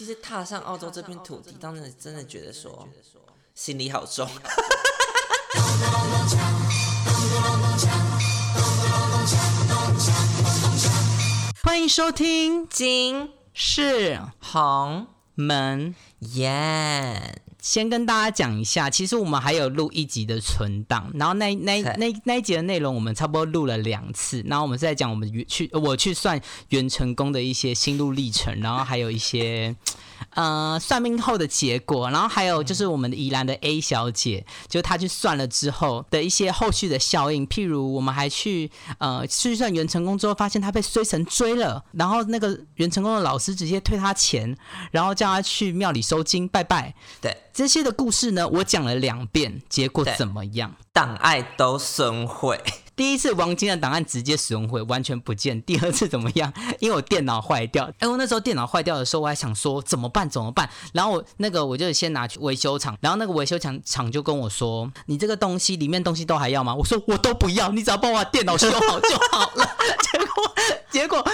[0.00, 2.88] 其实踏上澳洲这片土地，当时真的觉得说
[3.54, 4.26] 心里好重。
[11.62, 15.94] 欢迎收听金是红门。
[16.20, 24.42] 耶，先跟大家讲一下，其实我们还有录一集的存档，然后那那那那一集的内容，我们差不多录了两次。
[24.46, 29.74] 然后我们是在讲我们去我去算袁成功的一些心路历程，然后还有一些
[30.34, 44.56] 呃算命后的结果，然后还有就是我们的宜兰的 A 小姐，就她去算了之后的一些后续的效应，譬如我们还去呃去算袁成功之后，发现他被衰神追了，然后那个袁成功的老师直接退他钱，
[44.90, 46.94] 然后叫他去庙里收金拜拜。
[47.20, 50.74] 对，这些的故事呢，我讲了两遍，结果怎么样？
[50.92, 52.60] 档案都损毁，
[53.00, 56.52] 第一次王晶的档案直接使用会完全不见，第二次怎么样？
[56.80, 60.68] 因为我电脑坏掉，哎，我那时候电脑坏掉的时候，我还想说怎么办怎么办？
[60.92, 66.74] 然后我那个我就先拿去维修厂，然后那个维修厂厂就跟我说，你这个东西里面东西都还要吗？
[66.74, 69.66] 我说我都不要，你只要帮我把电脑修好就好了。
[70.12, 70.54] 结果
[70.90, 71.24] 结果，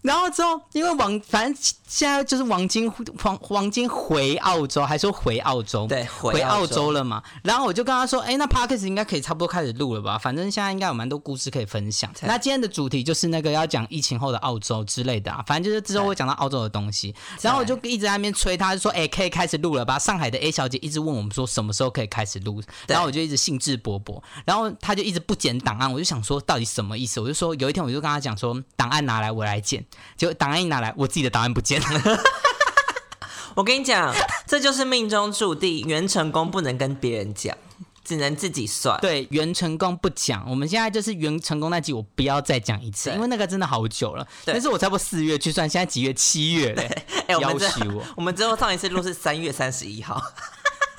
[0.00, 2.90] 然后之后因为王反正现在就是王晶
[3.24, 10.16] 王王晶回澳洲，还说回澳洲，对，回澳洲了嘛，然后我就跟他说，哎、那 podcast 应该可以差不多开始录了吧？
[10.16, 12.08] 反正现在应该有蛮多故事可以分享。
[12.22, 17.12] 那今天的主题就是那个要讲疫情后的澳洲之类的啊，反正就是之后会讲到澳洲的东西。
[17.40, 19.98] 然后我就一直在那边催他，就说，哎、可以开始录了吧？
[19.98, 27.18] 上海的 A 小姐一直问我们说什么时候可以开始录，然后我就一直兴致勃勃，然后他就一直不剪档案，我就想说到底什么意思？
[27.18, 29.84] 我就说有一天我就跟他讲说，档案拿来我来剪，
[30.16, 32.18] 结果档案一拿来，我自己的档案不见了。
[33.56, 34.14] 我跟你讲，
[34.46, 37.56] 这就是命中注定，袁成功不能跟别人讲，
[38.04, 38.98] 只能自己算。
[39.00, 44.26] 对，袁成功不讲，我们现在就是袁成功那集，我不要再讲一次，因为那个真的好久了。
[44.44, 46.12] 对但是我差不多四月去算，现在几月？
[46.14, 48.04] 七月嘞， 哎、我们这要挟我。
[48.16, 50.22] 我们之后上一次录是三月三十一号，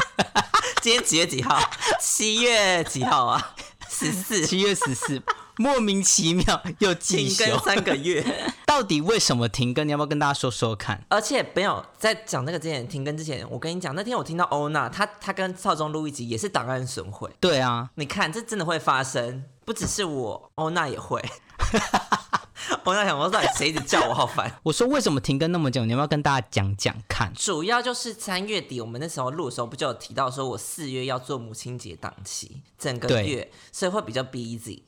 [0.81, 1.59] 今天几月几号？
[1.99, 3.55] 七月几号啊？
[3.89, 5.21] 十四，七月十四，
[5.57, 8.23] 莫名其妙又继停休更，三个月。
[8.65, 9.87] 到底为什么停更？
[9.87, 11.05] 你要不要跟大家说说看？
[11.09, 17.29] 而且没有在讲那个之前停更之前，我跟你讲，那天我听到欧娜，她她跟邵忠录一集也是档案损毁。
[17.39, 21.23] 对啊，你看，这真的会发生，不只是我，欧娜也会。
[22.85, 24.51] 欧娜想说，到底谁一直叫我，好烦。
[24.63, 25.85] 我说为什么停更那么久？
[25.85, 27.31] 你要不要跟大家讲讲看？
[27.35, 34.81] 主要就是三月底，我们那时候录的时候，不就有提到说我四月要做母亲节档期，整个对月，所以会比较 busy。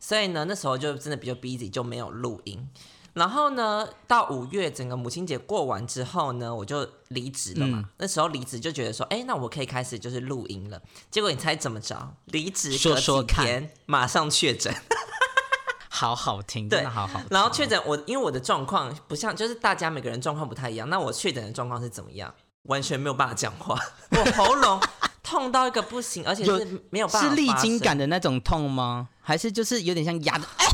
[0.00, 2.68] 所以呢，那时候就真的比较 busy，就没有录音。
[3.12, 7.78] 然后呢，到五月整个母亲节过完之后呢，我就离职了嘛。
[7.78, 10.80] 嗯那时候离职就觉得说，哎，那我可以开始就是录音了。
[11.10, 12.14] 结果你猜怎么着？
[12.26, 14.72] 离职说隔几天，马上确诊。
[15.90, 17.26] 好好听，对真的好好听。
[17.30, 20.88] 然后确诊我，因为我的状况不像，就是大家每个人状况不太一样。
[20.88, 22.32] 那我确诊的状况是怎么样？
[22.64, 23.76] 完全没有办法讲话，
[24.12, 24.80] 我喉咙
[25.30, 29.08] 痛到一个不行，而且是没有办法是历经感的那种痛吗？
[29.20, 30.66] 还是就是有点像压的，哎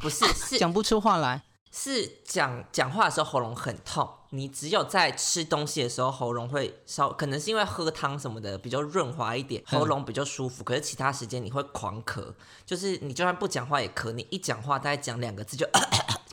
[0.00, 1.42] 不是是讲不出话来？
[1.70, 10.64] 是讲讲话的时候喉咙很痛，你只有在吃东西的时候喉咙会稍，可能是因为喝汤什么的比较润滑一点，嗯喉咙比较舒服。
[10.64, 12.34] 可是其他时间你会狂咳，
[12.66, 15.64] 就是你就算不讲话也咳，你一讲话大概讲两个字就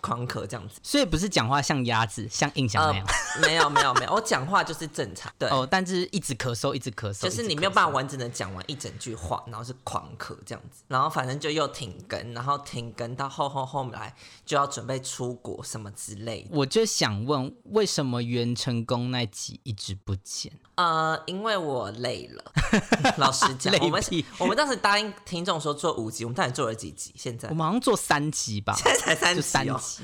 [0.01, 0.79] 这样子。
[0.83, 3.07] 所以不是讲话像鸭子，像印象那样。
[3.41, 5.47] 没有没有没有，我讲话就是正常，对。
[5.51, 14.13] 哦，但是一直咳嗽，一直咳嗽，就是你没有办法完整的讲完一整句话，然后是狂咳这样子，然后反正就又停更，然后停更到后后后来
[14.45, 16.49] 就要准备出国什么之类的。
[16.51, 20.51] 我就想问，为什么袁成功那集一直不见？
[20.75, 22.51] 呃，因为我累了，
[23.17, 27.13] 老实讲，我们屁我们当时答应听众说做五集，我们到底做了几集？
[27.15, 30.03] 现在我们好像做三集吧，现在才三就集哦，三集，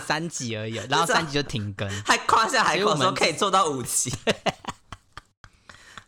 [0.06, 1.88] 三集而已，然后三集就停更。
[2.04, 4.10] 还夸下海口说可以做到五集，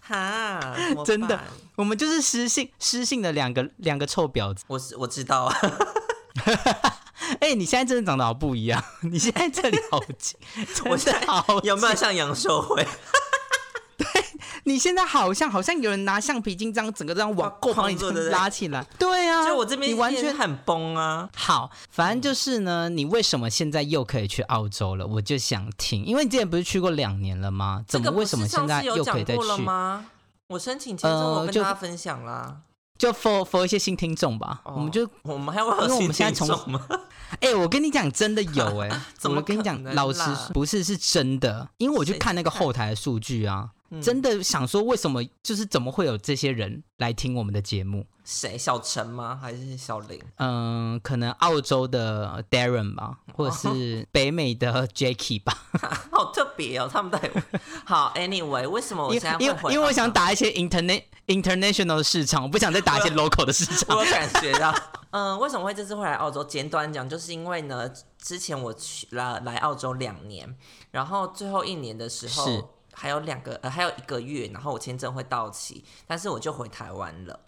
[0.01, 1.39] 哈，真的，
[1.75, 4.65] 我们就是失信失信的两个两个臭婊子。
[4.69, 5.59] 我是我知道啊，
[7.41, 10.39] 哎、你现在真的长得好不一样，你现在这里好紧，
[10.87, 12.87] 我现在好有没有像杨秀慧？
[14.65, 17.97] 你现在好像好像有人拿橡皮筋这样整个这样往哇把你
[18.31, 18.85] 拉起来。
[18.99, 21.29] 对啊，就我这边你完全很崩啊。
[21.35, 25.07] 好，反正就是呢，你为什么现在又可以去澳洲了？
[25.07, 27.85] 我就想听，因为你之前不是去过两年了吗？
[27.89, 29.63] 怎么为什么现在又可以再去？
[29.63, 30.05] 吗？
[30.49, 32.59] 我申请签证，我跟大家分享啦。
[32.99, 36.87] 就 for for 一些新听众吧，哦我们就我们还会有因为我新们现在从听众吗？
[37.41, 43.69] 哎、我跟你讲，真的有哎、 怎么我跟你讲老实啦说不是是真的，因为我去看那个看后台的数据啊，
[44.03, 48.05] 真的想说为什么，就是怎么会有这些人来听我们的节目？
[48.25, 48.59] 谁？
[48.59, 49.39] 小陈吗？
[49.41, 50.21] 还是小林？
[50.37, 55.57] 嗯，可能澳洲的 Darren 吧，或者是北美的 Jacky 吧。
[56.13, 57.43] 好特别哦，他们都有。
[57.87, 63.97] 好，Anyway，为什么我现在因为因为我想打一些 internet international 的市场，我不想再打一些 local 的市场。
[63.97, 64.75] 我感觉到，
[65.13, 66.45] 嗯，为什么会这次会来澳洲？
[66.45, 70.55] 简短讲，就是因为呢，之前我去来来澳洲两年，
[70.91, 77.39] 然后最后一年的时候还有两个呃还有一个月，然后我签证会到期，但是我就回台湾了。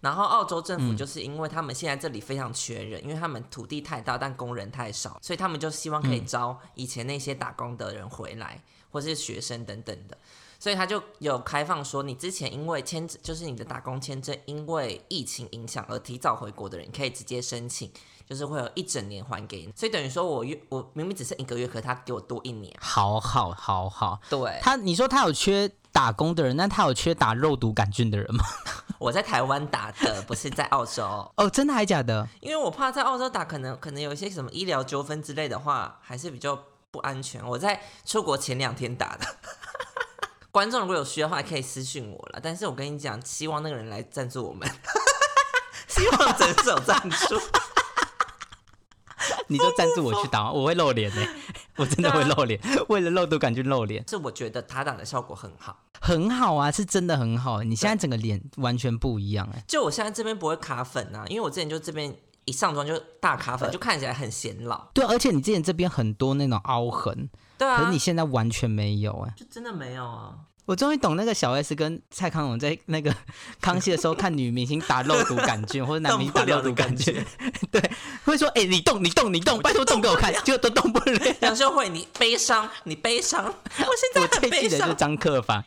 [0.00, 10.16] 然后澳洲政府就是因为他们现在这里非常缺人，因为他们土地太大，但工人太少，所以他们就希望可以招以前那些打工的人回来，或是学生等等的。
[10.58, 17.90] 所以他就有开放说，你之前因为签就是你的打工签证因为疫情影响而提早回国的人，可以直接申请，
[18.30, 19.72] 就是会有一整年还给你。
[19.74, 22.72] 所以等于说我月我明明只剩一个月，可他给我多一年。
[22.80, 28.44] 好好好好，对他你说他有缺打工的人，那他有缺打肉毒杆菌的人吗？
[29.00, 31.02] 我在台湾打的，不是在澳洲。
[31.36, 32.28] 哦，真的还假的？
[32.40, 36.56] 因为我怕在澳洲打，可能可能有一些什么医疗纠纷之类的话，还是比较
[36.92, 37.44] 不安全。
[37.44, 39.26] 我在出国前两天打的。
[40.52, 42.40] 观众如果有需要的话，可以私信我了。
[42.42, 44.68] 但是我跟你讲，希望那个人来赞助我们，
[45.88, 47.40] 希望诊所赞助。
[49.50, 51.22] 你就赞助我去打，我会露脸呢，
[51.76, 52.58] 我真的会露脸，
[52.88, 54.02] 为了露都敢去露脸。
[54.08, 57.62] 是我觉得他打的效果很好，很好啊，是真的很好。
[57.62, 64.88] 你现在整个脸完全不一样哎，就我现在这边不会卡粉啊，因为我之前就这边一上妆就大卡粉，就看起来很显老。
[64.94, 67.28] 对，而且你之前这边很多那种凹痕。
[67.58, 70.34] 对啊，可是你现在完全没有哎，就真的没有啊！
[70.70, 73.12] 我终于懂那个小 S 跟蔡康永在那个
[73.60, 77.12] 康熙的时候看女明星打肉毒杆菌，或者男明星打肉毒杆菌，
[77.72, 77.82] 对，
[78.24, 81.36] 会说哎你动你动你动，拜托动给我看，结果都动不了。
[81.40, 85.64] 杨秀慧，你悲伤，你悲伤， 我现在我最记得是张克凡。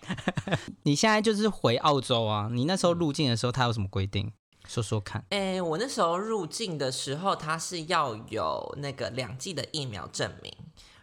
[0.83, 2.47] 你现在就是回澳洲啊？
[2.49, 4.31] 你那时候入境的时候，他有什么规定？
[4.65, 5.21] 说说看。
[5.31, 10.53] 哎，我那时候入境的时候，他是要有那个两剂的疫苗证明。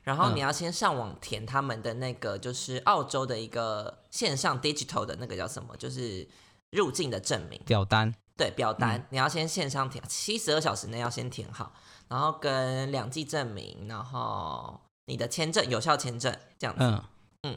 [0.02, 6.28] 然后你要先上网填他们的那个，就是澳洲的一个线上 digital 的那个叫什么，就是
[6.70, 8.14] 入境的证明表单。
[8.36, 11.74] 对，表单你要先线上填，七十二小时内要先填好，
[12.08, 16.82] 然后跟两剂证明，然后你的签证有效签证这样子。
[16.82, 17.04] 嗯，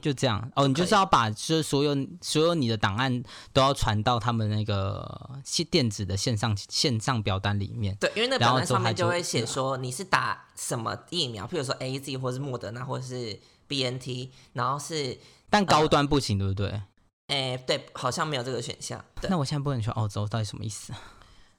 [0.02, 3.22] 就这样哦，你就是要把就是所有所有你的档案
[3.52, 5.30] 都要传到他们那个
[5.70, 7.94] 电子的线上线上表单里面。
[8.00, 13.38] 对，因为那表单上面就会写说你是打什么疫苗，譬如说 A Z 或是莫德纳或者是
[13.68, 15.20] B N T，然后是
[15.50, 16.82] 但高端不行，对不对？
[17.28, 19.04] 哎，对，好像没有这个选项。
[19.24, 20.94] 那我现在不能去澳洲，到底什么意思？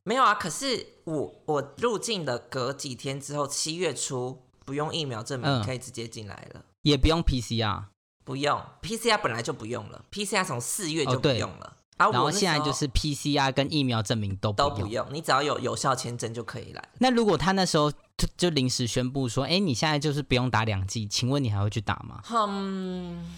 [0.05, 7.89] 没有啊，可是我我入境的隔几天之后，七月初不用疫苗证明可以直接进来了，也不用 P C R。
[8.25, 11.77] 不用，PCR 本来就不用了，PCR 从四月就不用了。
[11.97, 16.89] 然后现在就是 PCR 跟疫苗证明都都不用，你只要有有效签证就可以来。
[16.99, 22.21] 那如果他那时候就就临时宣布说，哎，你现在就是不用打两剂，请问你还会去打吗？
[22.33, 23.33] 嗯，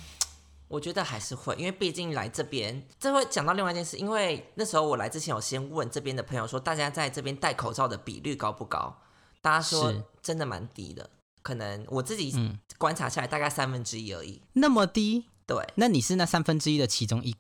[0.69, 3.99] 我觉得还是会，因为毕竟来这边，这会讲到另外一件事。
[3.99, 8.97] 因为那时候我来之前，我先问这边的朋友说，大家在这边戴口罩的比率高不高？
[9.43, 9.93] 大家说
[10.23, 11.11] 真的蛮低的。
[11.47, 12.35] 可能我自己
[12.77, 15.27] 观察下来大概三分之一而已，那么低？
[15.47, 17.37] 对，那你是那三分之一的其中一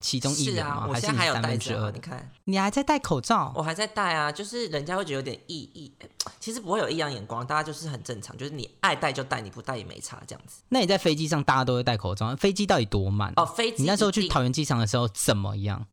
[0.00, 0.86] 其中一人吗？
[0.88, 3.52] 我现在还有戴着，你看，你还在戴口罩？
[3.54, 5.92] 我还在戴啊，就是人家会觉得有点异异，
[6.38, 10.62] 其实不会有异样眼光，大家就是很正常，就是你爱戴就戴，你不戴也没差这样子。
[10.70, 13.30] 那你在飞机上大家都会戴口罩，飞机到底多慢？
[13.36, 15.86] 哦，飞机，你那时候去桃园机场的时候怎么样？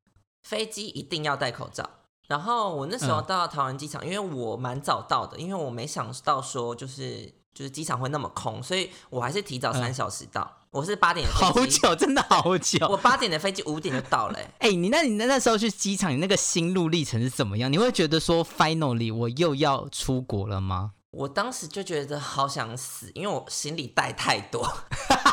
[0.44, 1.90] 飞机一定要戴口罩。
[2.30, 7.37] 然后我那时候到桃园机场，因为我蛮早到的，因为我没想到说就是。
[7.58, 10.48] 就是机场会那么空，所以我还是提早三小时到。
[10.70, 12.88] 我是八点的飞机，好久，真的好久。
[12.88, 14.40] 我八点的飞机五点就到了。
[14.60, 17.74] 哎，你那你那那时候去机场，你那个心路历程是怎么样？
[17.74, 20.92] 你会觉得说，finally 我又要出国了吗？
[21.10, 24.72] 我当时就觉得好想死，因为我行李带太多。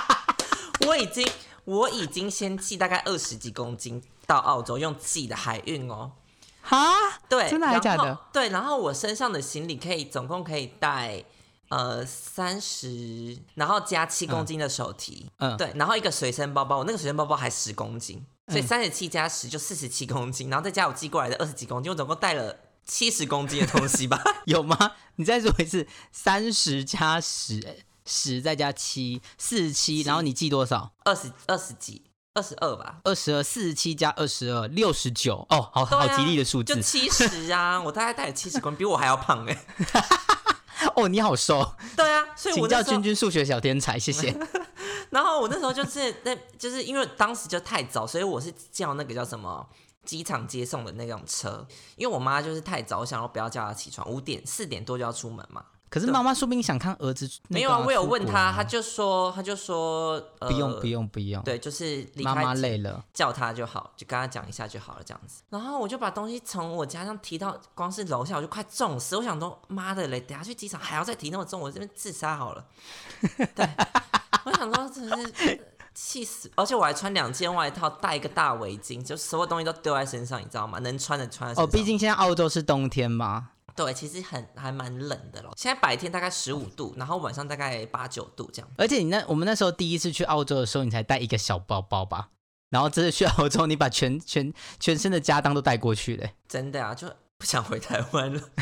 [0.89, 1.29] 我已经
[1.67, 6.13] 我已经先寄大概二十几公斤到澳洲，用寄的海运哦。
[6.63, 6.95] 哈？
[7.29, 8.19] 对，真的还是假的？
[8.33, 11.23] 对，然后我身上的行李可以总共可以带。
[11.69, 22.55] 呃，三十，然后加七公斤的手提，嗯，对，然后一个随身包包，我那个随身包包还十公斤，所以三十七加十就四十七公斤，然后再加我寄过来的二十几公斤，我总共带了
[22.85, 24.23] 七十公斤的东西吧？
[24.45, 24.93] 有吗？
[25.17, 30.93] 你再说一次，三十加十，十再加七，四十七，然后你寄多少？
[31.05, 32.03] 二十二十几，
[32.35, 33.01] 二十二吧？
[33.05, 35.47] 二十二，四十七加二十二，六十九。
[35.49, 37.81] 哦，好好吉利的数字，就七十啊！
[37.81, 39.67] 我大概带了七十公斤，比我还要胖哎。
[40.97, 41.75] 哦，你好瘦。
[41.97, 44.37] 对啊，所以请叫君君数学小天才，谢谢。
[45.11, 49.67] 然后我那时候就是那，就是因为当时就太早，所以我是叫那个叫什么
[50.05, 51.67] 机场接送的那种车。
[51.97, 55.65] 因为我妈就是太早，我想要不要叫她起床，五点四点多就要出门嘛。
[55.95, 57.31] 可是妈妈说不定想看儿子。
[57.47, 61.41] 没有啊，我有问他，他就说，他就说不用不用不用。
[61.45, 65.43] 对，就是妈妈累了，叫他就好，就跟他讲一下就好了，这样子。
[65.51, 69.17] 然后我就把东西从我家上提到，光是楼下我就快重死。
[69.17, 72.65] 我想说，妈的嘞，等下去机场还要再提那么重，我这边自杀好了。
[73.55, 73.71] 对，
[74.47, 80.81] 我想说真是气死，而且我还穿两件外套，戴一个大围巾，就所有东西都丢在身上，你知道吗？
[80.81, 81.55] 能穿的穿。
[81.55, 83.51] 哦，毕竟现在澳洲是冬天嘛。
[83.77, 85.53] 对，其实很还蛮冷的咯。
[85.57, 88.71] 现在白天大概十五度，然后晚上大概八九度这样。
[88.77, 92.31] 而且你那我们那时候第一次去澳洲的时候，你才带一个小包包吧？
[92.71, 96.29] 然后这次去澳洲，你把全全全身的家当都带过去了。
[96.49, 98.41] 真的啊，就不想回台湾了。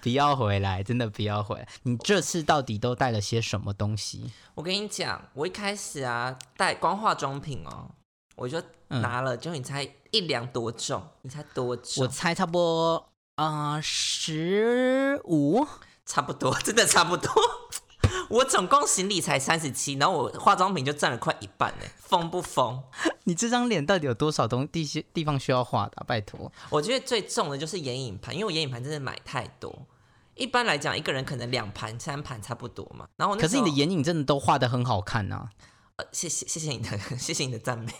[0.00, 1.66] 不要回来，真的不要回来。
[1.84, 4.30] 你这次到底都带了些什么东西？
[4.54, 7.90] 我跟你讲，我一开始啊带光化妆品哦，
[8.36, 11.02] 我就拿了，就你猜一两多重？
[11.22, 12.04] 你猜多重？
[12.04, 13.08] 我猜差不多。
[13.36, 15.66] 啊，十五，
[16.06, 17.30] 差不多， 真的差不多。
[18.30, 22.82] 我总共行李才三十七，然后我化妆品就占了快一半呢，疯不疯？
[23.24, 26.04] 你这张脸到底有多少东地些地方需要画的？
[26.06, 29.86] 拜托，我觉得最重的就是眼影盘，因为我眼影盘真的买太多。
[30.34, 33.06] 一般来讲，一个人可能两盘、三盘差不多嘛。
[33.16, 35.48] 然后，可是你的眼影真的都画的很好看呐。
[35.96, 37.92] 呃，谢谢谢谢你的谢谢你的赞美。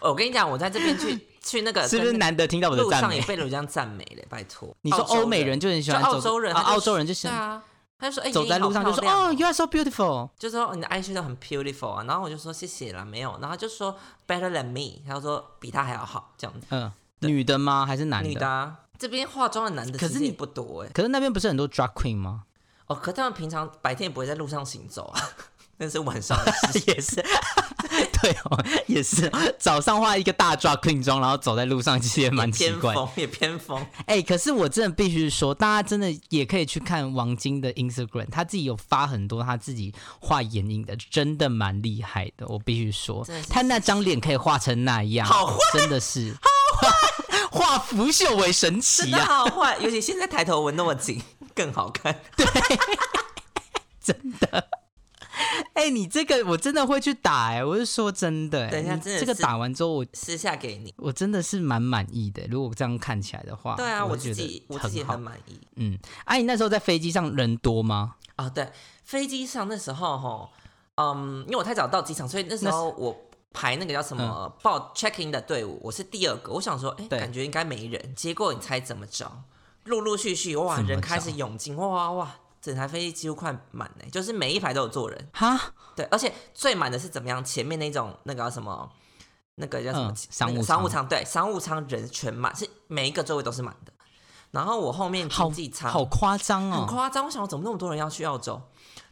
[0.00, 2.96] 我跟你讲，我在这边去去那个，是不是难得听到我的赞美？
[3.00, 4.74] 路上也被人这样赞美嘞，拜托。
[4.82, 7.62] 你说欧美人就很喜欢澳洲人啊，澳洲人就喜欢啊。
[7.98, 12.04] 他就说，哎，走在路上就说，哦，you are so beautiful，就说你的 eyes 都很 beautiful 啊。
[12.04, 13.38] 然后我就说谢谢了，没有。
[13.42, 13.94] 然后就说
[14.26, 16.66] better than me，他说比他还要好这样子。
[16.70, 17.84] 嗯，女的吗？
[17.84, 18.28] 还是男的？
[18.30, 18.76] 女的。
[18.98, 20.90] 这边化妆的男的，可是你不多哎。
[20.94, 22.44] 可是那边不是很多 drag queen 吗？
[22.86, 25.20] 哦，可他们平常白天也不会在路上行走啊。
[25.76, 26.38] 那是晚上
[26.86, 27.22] 也是，
[28.22, 33.84] 对哦，也是早上化一个大抓 queen 妆，然后走在路上，其实也蛮奇怪，也偏疯。
[34.06, 42.46] 哎，可是我真的必须说，大家真的也可以去看王晶的 Instagram，他自己有发很多他自己画眼影的，真的蛮厉害的。
[42.48, 46.88] 我必须说，他那张脸可以画成那样，好坏真的是好坏，
[47.50, 49.78] 画腐朽为神奇啊，好坏。
[49.80, 51.22] 尤其现在抬头纹那么紧，
[51.54, 52.14] 更好看。
[52.36, 52.46] 对，
[54.02, 54.68] 真的。
[55.74, 58.68] 哎，你这个我真的会去打哎，我是说真的。
[58.70, 62.46] 等一下，真的这个打完之后，我私下给你，我真的是蛮满意的。
[62.48, 65.60] 如果这样看起来的话，对啊，我自己我自己很满意。
[65.76, 68.16] 嗯，哎，你那时候在飞机上人多吗？
[68.36, 68.68] 啊，对，
[69.04, 70.50] 飞机上那时候哈，
[70.96, 73.16] 嗯，因为我太早到机场，所以那时候我
[73.52, 76.52] 排那个叫什么报 check in 的队伍，我是第二个。
[76.52, 78.14] 我想说，哎，感觉应该没人。
[78.14, 79.30] 结果你猜怎么着？
[79.84, 82.36] 陆陆续续哇，人开始涌进，哇哇哇！
[82.60, 85.58] 整台飞机几乎快满呢，就是每一排都有坐人哈。
[85.96, 87.42] 对，而且最满的是怎么样？
[87.44, 88.90] 前面那种那个什么，
[89.54, 91.08] 那个叫什么商务商务舱？
[91.08, 93.92] 对，商务舱人全满，是每一个座位都是满的。
[94.50, 97.24] 然后我后面经济舱好夸张哦，很夸张。
[97.24, 98.60] 我想，怎么那么多人要去澳洲？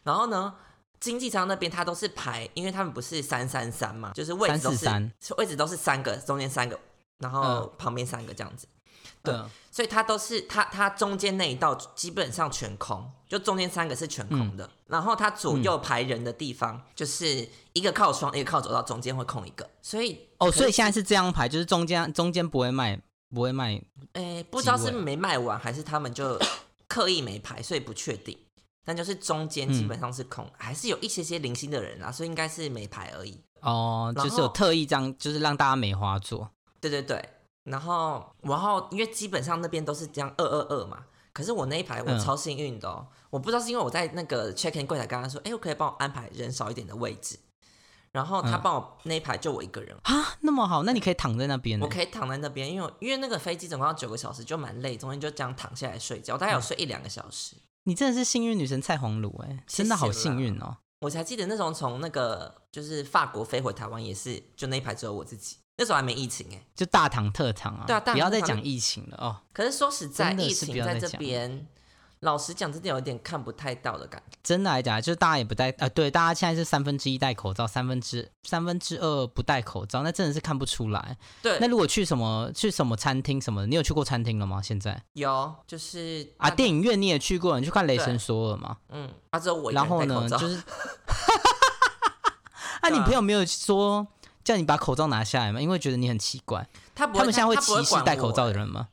[0.03, 0.55] 然后呢，
[1.01, 6.79] 经济舱那边它都是排，因为他们不是三三三嘛，就是位置都是位置都是三个，中间三个，
[7.19, 8.67] 然后旁边三个这样子。
[9.23, 9.35] 对，
[9.71, 14.69] 所以它都是它它中间那一道基本上全空，就中间三个是全空的。
[14.87, 19.69] 然后它左右排人的地方就是一个靠窗，一个靠走道，中间会空一个。
[19.83, 22.99] 所以哦，所以现在是这样排，就是中间中间不会卖，
[23.35, 23.81] 不会卖。
[24.15, 26.39] 诶，不知道是没卖完还是他们就
[26.89, 28.37] 刻意没排，所以不确定。
[28.85, 33.39] 但就是中间基本上是空，还是有一些些零星的人啊，所以应该是没排而已。
[33.61, 36.51] 哦，就是有特意这样，就是让大家没花做。
[36.81, 37.23] 对对对。
[37.71, 47.39] 然后，然后，因为基本上那边都是这样二二二嘛，可是我那一排我超幸运的哦，我不知道是因为我在那个 check in 柜台跟他说，哎，我可以帮我安排人少一点的位置，
[48.13, 49.97] 然后他帮我那一排就我一个人。
[50.03, 57.55] 啊，那么好，那你可以躺在那边，我可以躺在那边，因为因为那个飞机总共要九个小时，就蛮累，中间就这样躺下来睡觉，大概有睡一两个小时。
[57.85, 60.77] 你真的是幸运女神蔡黄鲁哎，真的好幸运哦！
[61.01, 65.57] 我才记得那时候从那个就是法国飞回台湾也是，就那一排只有我自己。
[65.79, 67.85] 那时候还没疫情哎，就大堂特堂啊！
[67.87, 69.37] 对啊，不要再讲疫情了哦。
[69.53, 71.69] 可是说实在，疫情在这边，
[72.21, 74.37] 老实讲，真的有点看不太到的感觉。
[74.43, 81.17] 真的来讲，就是大家也不戴啊，对，大家现在是三分之一戴口罩，三分之三分之二不戴口罩，那真的是看不出来。
[81.41, 84.61] 对，那如果去什么去什么餐厅什么，你有去过餐厅了吗？
[84.61, 88.79] 现在有，就是啊，电影院你也去过，你去看《雷神索尔》吗？
[88.89, 90.57] 嗯，啊，只有我然后呢，就是
[92.83, 94.05] 啊，你朋友没有说？
[94.49, 95.61] 叫你把口罩拿下来吗？
[95.61, 96.67] 因为觉得你很奇怪。
[96.95, 98.89] 他他们现在会歧视戴口罩的人吗？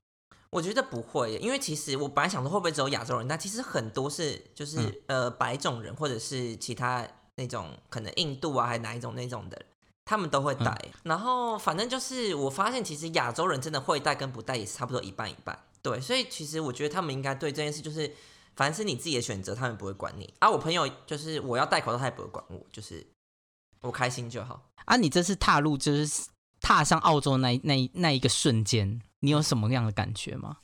[0.50, 7.07] 我觉得不会，因为其实我本来想说会不会只有亚洲人，但其实很多是就是、呃白种人或者是其他
[7.38, 9.62] 那种可能印度啊还哪一种那种的，
[10.03, 10.77] 他们都会戴。
[11.03, 15.57] 然后反正就是我发现其实亚洲人真的会戴跟不戴也是差不多一半一半。
[15.81, 18.13] 对，所以其实我觉得他们应该对这件事就是，
[18.57, 20.33] 反正是你自己的选择，他们不会管你。
[20.39, 23.05] 啊，我朋友就是我要戴口罩，他也不会管我，就是
[23.85, 24.61] 我开心就好。
[24.85, 26.27] 啊，你这次踏入就是
[26.59, 30.57] 踏上澳洲那一那一那一个瞬间，你有什么样的感觉吗？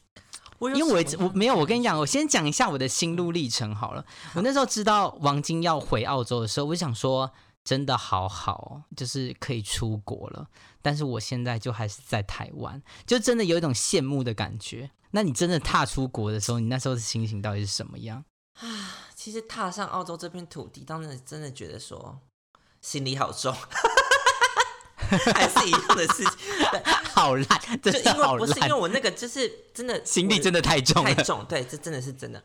[0.60, 4.06] 我因为我我没有，我跟你讲，我先讲一下我的心路历程好了。
[4.36, 7.32] 我那时候知道王晶要回澳洲的时候，我就想说，
[7.64, 10.48] 真的好好哦，就是可以出国了。
[10.84, 14.92] 但是我现在就还是在台湾，就真的有一种羡慕的感觉。
[15.10, 18.24] 那你真的踏出国的时候，你那时候的心情到底是什么样
[18.60, 18.68] 啊？
[19.16, 22.20] 其实踏上澳洲这片土地，当时真的觉得说
[22.82, 23.56] 心里好重，
[25.34, 26.34] 还是一样的事情。
[27.14, 32.44] 好烂，就真的好因为不是因为，我那个就是真的我行李真的太重了，太重，对，这真的是真的。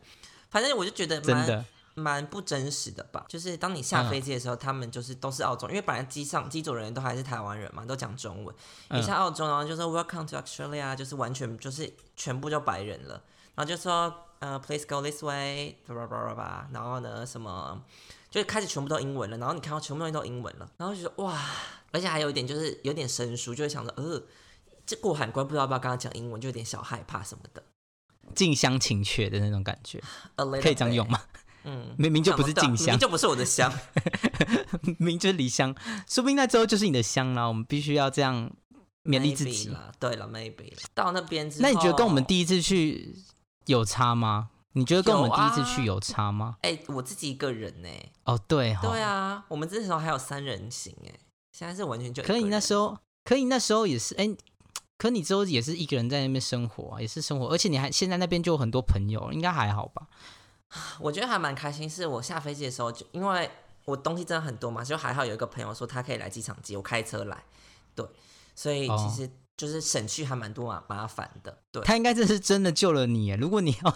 [0.51, 1.65] 反正我就觉得蛮。
[1.99, 3.25] 蛮不真实的吧。
[3.27, 8.55] 就是当你下嗯飞机的时候，他们就是都是澳洲，因为本来机上机组人员都还是台湾人嘛，都讲中文。
[8.89, 13.23] 嗯一下澳洲，然后就说 Welcome to Australia，就是完全就是全部就白人了。
[13.55, 16.69] 然后就说呃，Please go this way，叭叭叭叭叭。
[16.71, 17.83] 然后呢，什么
[18.43, 19.37] 就开始全部都英文了。
[19.39, 21.41] 然后你看到全部东西都英文了，然后就觉得哇，
[21.93, 24.23] 而且还有一点就是有点生疏，就会想着呃，
[24.85, 27.63] 这过海关不知道要不要跟他讲英文，就有点小害怕什么的。
[28.35, 30.03] 近乡情怯的那种感觉
[30.61, 31.09] 可以这样用？
[31.09, 31.21] 吗？
[31.69, 33.73] 嗯，明明就不是对啊近乡，明明就不是我的乡。
[34.83, 35.75] 明 明就是离乡，
[36.09, 37.47] 说不定那之后就是你的乡啦。
[37.47, 38.51] 我们必须要这样
[39.05, 39.69] 勉励自己。
[39.71, 43.17] 啦，对了，maybe 啦到那边之后，那你觉得跟我们第一次去
[43.67, 44.51] 有差吗？
[44.77, 46.59] 你觉得跟我们第一次去有差吗？
[46.61, 47.89] 哎、我自己一个人呢、
[48.25, 51.13] 哦，对哈，对啊，我们这时候还有三人行哎、
[51.51, 54.29] 现在是完全就可以那时候，可以那时候也是，哎、
[54.99, 60.07] 可你之后也是一个人在那边生活、啊，也是生活，而且你还现在那边就有很多朋友，应该还好吧？
[61.01, 63.51] 我觉得还蛮开心，是我下飞机的时候就因为
[63.87, 67.45] 我东西真的很多嘛，就还好有一个朋友说他可以来机场接我，开车来，
[67.95, 68.05] 对，
[68.57, 71.81] 所以哦其实就是省去还蛮多麻麻烦的，对。
[71.85, 73.37] 他应该这是真的救了你耶。
[73.37, 73.95] 如果你要，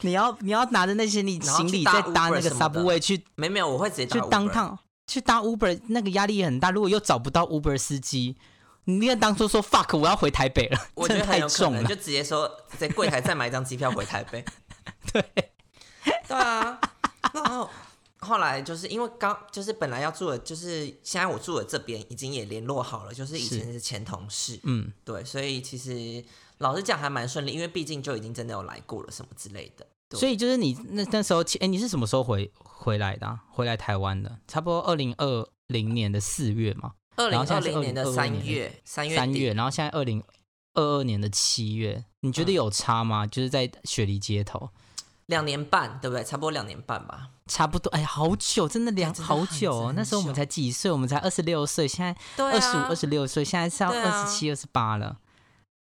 [0.00, 6.72] 你要你要拿着那些你行李再搭那个 subway 去没没有，我会直接去当趟去搭 Uber，那个压力也很大。
[6.72, 8.36] 如果又找不到 Uber 司机，
[8.84, 11.94] 你那个当初说 fuck，我要回台北了，我觉真的太得很有可重了能就。
[11.94, 14.44] 直接说在柜台再买一张机票回台北。
[15.12, 15.24] 对，
[16.28, 16.78] 对啊，
[17.32, 17.68] 然后
[18.18, 26.24] 后来就是因为刚就是本来要住的，就是现在我住的这边已经也联络好了，就是以前是前同事，嗯，对，所以其实
[26.58, 29.86] 老实讲还蛮顺利，因为毕竟就已经真的有来过了什么之类的。
[30.16, 34.38] 所以就是你那那时候，哎、你是什么时候回回来的啊、回来台湾的？
[34.46, 40.22] 差不多二零二零年的四月嘛，二零二零年的三月，三月三月，然后现在二零
[40.74, 42.54] 二二年的七月，你觉得嗯。
[42.54, 43.26] 有差吗？
[43.26, 44.70] 就是在雪梨街头，
[45.26, 46.24] 两年半，对不对？
[46.24, 47.28] 差不多两年半吧。
[47.46, 49.92] 差不多，哎，好久，真的两好久哦。
[49.94, 50.90] 那时候我们才几岁？
[50.90, 55.16] 我们才二十六岁，现在二十五、啊，二十六岁，现在是要二十七、二十八了，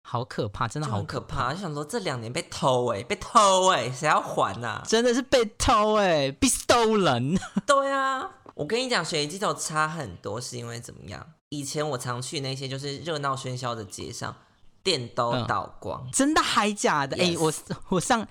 [0.03, 1.53] 好可怕，真的就好很可怕。
[1.53, 7.39] 就想说这两年被偷哎、被偷哎、谁要还呐、真的是被偷哎、被 stolen。
[7.67, 11.23] 对啊，我跟你讲，雪梨街头差很多，是因为怎么样？
[11.49, 14.35] 以前我常去那些就是热闹喧嚣的街上，
[14.81, 16.09] 店都嗯倒光。
[16.11, 17.17] 真的还假的？
[17.21, 17.53] 哎、我
[17.89, 18.27] 我上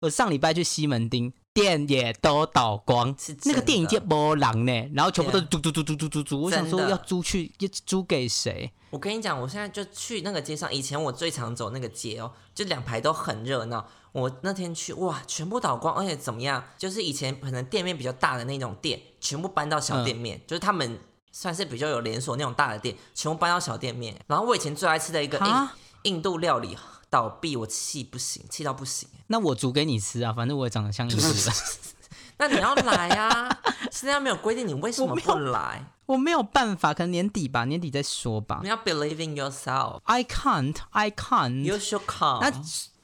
[0.00, 6.42] 我上礼拜去西门町，店也都倒光，是那个电影店没人呢，然后全部都租租租租租租租。
[6.42, 8.70] 我想说要租去要租给谁？
[8.90, 13.84] 我跟你讲，我现在就去那个街上，以前我最常走那个街哦，就两排都很热闹。
[14.12, 16.62] 我那天去，哇，全部倒光，而且怎么样？
[16.78, 20.98] 就是以前可能店面比较大的那种店，全部搬到小店面，就是他们
[21.32, 24.16] 算是比较有连锁那种大的店，全部搬到小店面。
[24.28, 26.76] 然后我以前最爱吃的一个印啊，印度料理
[27.10, 29.08] 倒闭，我气不行，气到不行。
[29.28, 31.56] 那我煮给你吃啊，反正我也长得像你似的，
[32.38, 33.48] 那你要来啊！
[33.90, 35.92] 现在没有规定，你为什么不来？
[36.06, 38.68] 我没有办法，可能年底吧，年底再说吧你。
[38.68, 40.00] 要 believe in yourself.
[40.04, 41.62] I can't, I can't。
[41.64, 42.40] You should come.
[42.40, 42.52] 那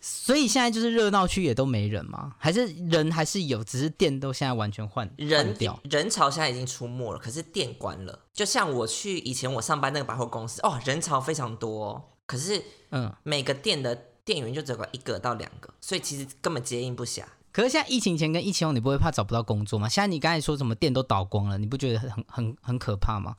[0.00, 2.34] 所以现在就是热闹区也都没人吗？
[2.38, 5.78] 还是人还是有，只是店都现在完全换换人掉？
[5.84, 8.18] 人潮现在已经出没了，可是店关了。
[8.32, 17.22] 就像我去以前我上班那个百货公司，哦，人潮非常多、哦，可是嗯，每个店的店员就只有一个到两个，所以其实根本接应不暇。
[17.52, 19.88] 可是现在疫情前跟疫情后，你不会怕找不到工作吗？
[19.88, 23.37] 现在你刚才说什么店都倒光了，你不觉得很很很可怕吗？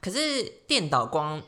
[0.00, 1.42] 可是店倒光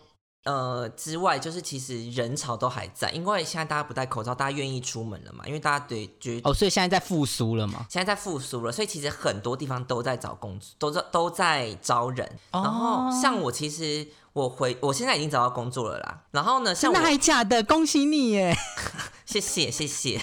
[0.44, 7.86] 呃之外，就是其实人潮都还在，因为现在大家不戴口罩，大家愿意出门了嘛，因为大家对觉得哦，所以现在在复苏了嘛？
[7.88, 12.26] 现在在复苏了，所以其实很多地方都在找工作，都在都在招人。
[12.50, 16.20] 哦然后像我，其实我回我现在已经找到工作了啦。
[16.30, 17.62] 然后呢，像真的我还假的？
[17.62, 18.56] 恭喜你耶！
[19.26, 20.20] 谢谢谢谢。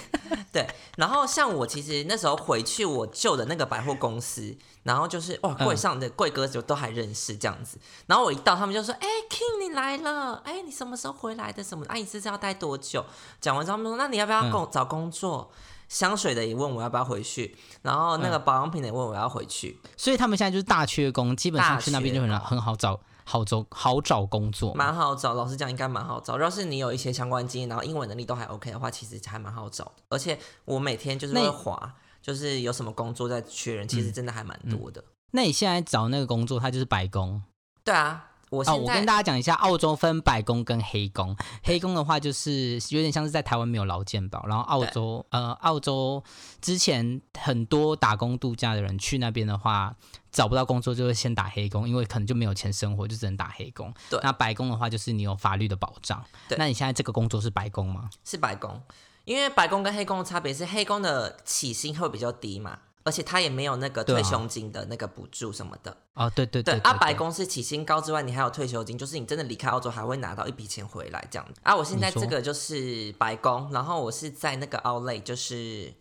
[0.52, 0.68] 对，
[0.98, 7.80] 然后像我其实那时候回去我旧的那个百货公司，然后就是哇柜上的柜哥就都还认识这样子。
[8.06, 11.64] 然后我一到，他们就说：“哎，King 你来了，哎，你什么时候回来的？
[11.64, 11.86] 什么？
[11.88, 13.06] 哎，你这是要待多久？”
[13.40, 15.52] 讲完之后，他们说：“那你要不要工找工作？”
[15.88, 19.80] 香水的也问我要不要回去，然后那个保养品的也问我要回去。
[19.96, 23.00] 所以他们现在就是大缺工，基本上去那边就很很好找。
[23.28, 25.34] 好找好找工作，蛮好找。
[25.34, 26.40] 老实讲，应该蛮好找。
[26.40, 29.94] 要是你有一些相关经验，然后英文能力都还 OK 的话，其实还蛮好找的。
[30.08, 35.04] 而且我每天就是会划，就是有什么工作在缺人，其实真的还蛮多的。
[35.32, 37.44] 那你现在找那个工作，它就是白工？
[37.84, 38.32] 对啊。
[38.50, 41.36] 我哦，我跟大家讲一下，澳洲分白工跟黑工。
[41.64, 46.24] 黑工的话，就是有点像是在台湾没有劳健保，然后澳洲呃，澳洲
[46.62, 49.94] 之前很多打工度假的人去那边的话，
[50.32, 53.94] 找不到工作就会先打黑工，因为可能就没有钱生活，就只能打黑工。
[54.10, 56.24] 对，那白工的话，就是你有法律的保障。
[56.48, 58.10] 对，那你现在这个工作是白工吗？
[58.24, 58.82] 是白工，
[59.26, 62.80] 因为白工跟黑工的差别是，黑工的起薪会比较低嘛。
[63.08, 65.96] 而且他也没有那个退休金的那个补助什么的。
[66.14, 71.62] 哦，对对对，阿白公司起薪高之外，你还有退休金，就是你真的离开澳洲还会拿到一笔钱回来这样子。
[71.64, 71.74] 啊。
[71.74, 75.94] 我现在这个就是白宫，然后我是在那个奥莱，就是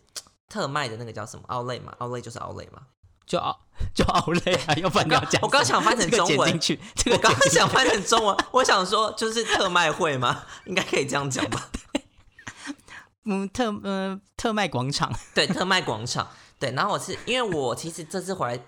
[0.48, 1.44] 特卖的那个叫什么？
[1.46, 2.82] 奥莱嘛，奥莱就是奥莱嘛，
[3.24, 3.56] 就奥
[3.94, 6.74] 就奥莱啊，要不然要讲，我刚想翻成中文，这
[7.12, 10.44] 个刚刚想翻成中文，我想说就是特卖会吗？
[10.66, 11.70] 应该可以这样讲吧？
[13.28, 16.28] 嗯，特呃特卖广场，对，特卖广场。
[16.58, 18.58] 对，然后我是因为我其实这次回来，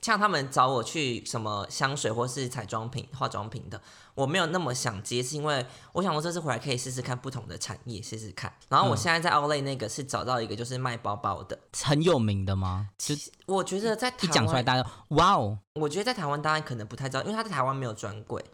[0.00, 3.80] 像他们找我去什么香水或是彩妆品、化妆品的，
[4.14, 8.52] 我没有那么想接，是因为我想我这次回来可以试试看不同的产业，试试看。
[8.68, 12.90] 然后我现在在奥莱那个是找到一个就是卖包包的，很有名的吗？
[12.98, 13.14] 就
[13.46, 18.44] 我觉得在一讲出来大家哇哦，我觉得在台湾大家可能不太知道，因为他在台湾没有专柜。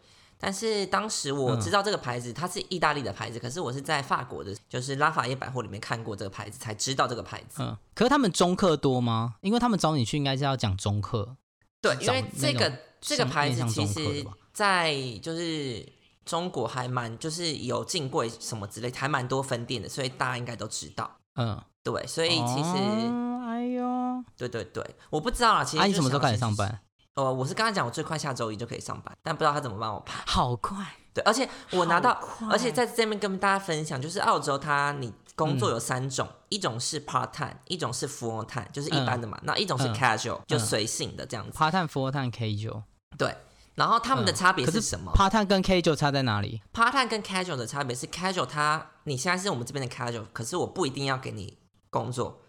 [0.40, 7.62] 但是当时我知道这个牌子，它是意大利的牌子，可是我是在法国的，就是拉法叶百货里面看过这个牌子，才知道这个牌子。
[7.62, 9.35] 嗯，可是他们中客多吗？
[9.42, 11.37] 因为他们找你去应该是要讲中客。
[11.83, 15.87] 对，因为这个这个牌子其实，在就是
[16.24, 21.11] 中国还蛮就是有进柜什么之类，还蛮多分店的，所以大家应该都知道。
[21.37, 22.70] 嗯，对，所以其实，
[23.46, 25.64] 哎呦，对对对，我不知道啊。
[25.64, 26.81] 其实你什么时候开始上班？
[27.20, 30.22] 哦，我是刚才讲，我最快下周一就可以上班，但不知道他怎么帮我排。
[30.26, 30.76] 好快，
[31.12, 32.18] 对，而且我拿到，
[32.50, 41.59] 而且在这边跟大家分享，就是澳洲它你工作有三种，一种是 part time，一种是 full time，就是一般的嘛，那一种是 casual，就随性的这样子。
[41.59, 42.83] part time、full time、casual，
[43.16, 43.35] 对，
[43.74, 52.40] 然后他们的差别是什么？part time 跟 casual 差在哪里？part time 跟 casual 的差别是 casual，它你现在是我们这边的 casual，可是我不一定要给你工作。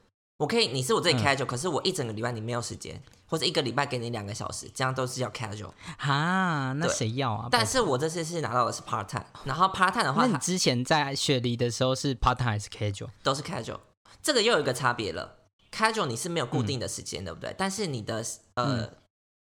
[0.42, 7.48] 我可以，你是我这里 casual，可是我一整个礼拜你没有时间，或者一个礼拜给你两个小时，这样都是叫 casual 哈，那谁要啊？
[7.52, 13.10] 但是我这次是拿到的是 part time，然后 part time 的话，那你之前在雪梨的时候是 part time 还是 casual？
[13.22, 13.78] 都是 casual，
[14.24, 15.38] 这个又有一个差别了。
[15.72, 17.54] casual 你是没有固定的时间，对不对？
[17.56, 18.26] 但是你的
[18.56, 18.90] 呃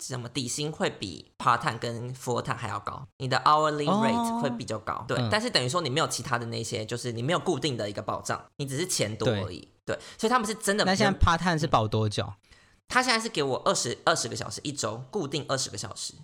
[0.01, 5.19] 什么底薪会比 part time 跟 full time 还要高，你的 hourly rate 会比较高，对。
[5.29, 9.69] 但是等于说你没有其他的那些，就是你没有固定的一个保障，你只是钱多而已。
[9.87, 10.85] 对，所以他们是真的。
[10.85, 12.33] 那现在 part time 是保多久？
[12.89, 16.15] 他现在是给我二十二十个小时一周，固定二十个小时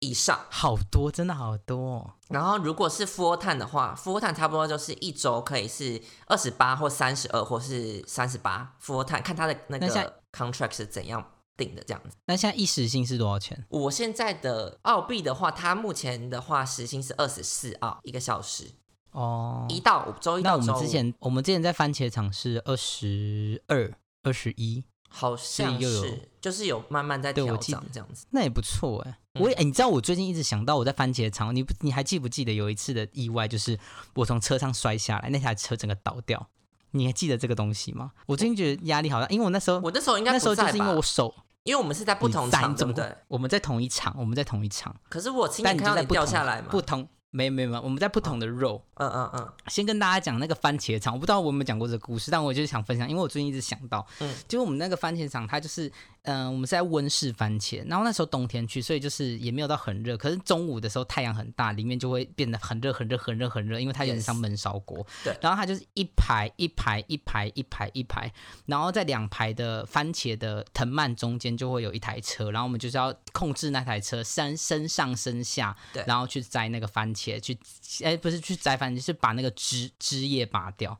[0.00, 0.40] 以上。
[0.50, 2.14] 好多，真的好多。
[2.28, 9.86] 然后如果是 full time 的话，full time 差不多就是一周可以是二十八或三十二或是三十八 full time，看他的那个
[10.32, 11.24] contract 是怎样
[11.56, 12.16] 定的这样子。
[12.26, 13.66] 那现在一时薪是多少钱？
[13.68, 18.72] 我现在的澳币的话，它目前的话时薪是二十四澳一个小时。
[19.16, 23.90] 哦，一到周一到周那我们之前，我们之前在番茄场是二十二、
[24.22, 28.26] 二十一，好像是，就是有慢慢在调整这样子。
[28.30, 33.78] 那也不错哎，我哎，你知道我最近一直想到我在番茄场，你不你还记不记得有一次的意外，就是
[34.16, 36.48] 我从车上摔下来，那台车整个倒掉。
[36.90, 38.12] 你还记得这个东西吗？
[38.26, 43.16] 我最近觉得压力好大，因为我那时候我那时候应该那时候就是因为我手，因为我们是在不同场，对不对？
[43.28, 44.94] 我们在同一场，我们在同一场。
[45.08, 47.08] 可是我亲眼看到你掉下来嘛，不同。
[47.36, 48.82] 没没没，我们在不同的肉。
[48.94, 49.52] 嗯嗯嗯。
[49.68, 55.92] 先跟大家讲那个番茄厂，我不知道我有没有讲过这个故事，但我就是想分享，因为我最近一直想到，嗯，就是我们那个番茄厂，它就是。
[56.28, 60.16] 嗯，我们是在温室番茄，然后那时候冬天去，所以就是也没有到很热。
[60.16, 65.06] 可是中午的时候太阳很大，里面就会变得很热、很热、很热、很热，因为它有点像焖烧锅。
[65.22, 65.38] 对。
[65.40, 68.32] 然后它就是一排一排一排一排一排，
[68.64, 77.25] 然后在两排的番茄的藤蔓中间就会有一台车，然后我们就是要控制那台车升升上升下，对，然后去摘那个番茄。
[77.34, 77.58] 茄去，
[78.04, 80.96] 哎，不是去摘反正就，是把那个枝枝叶拔掉。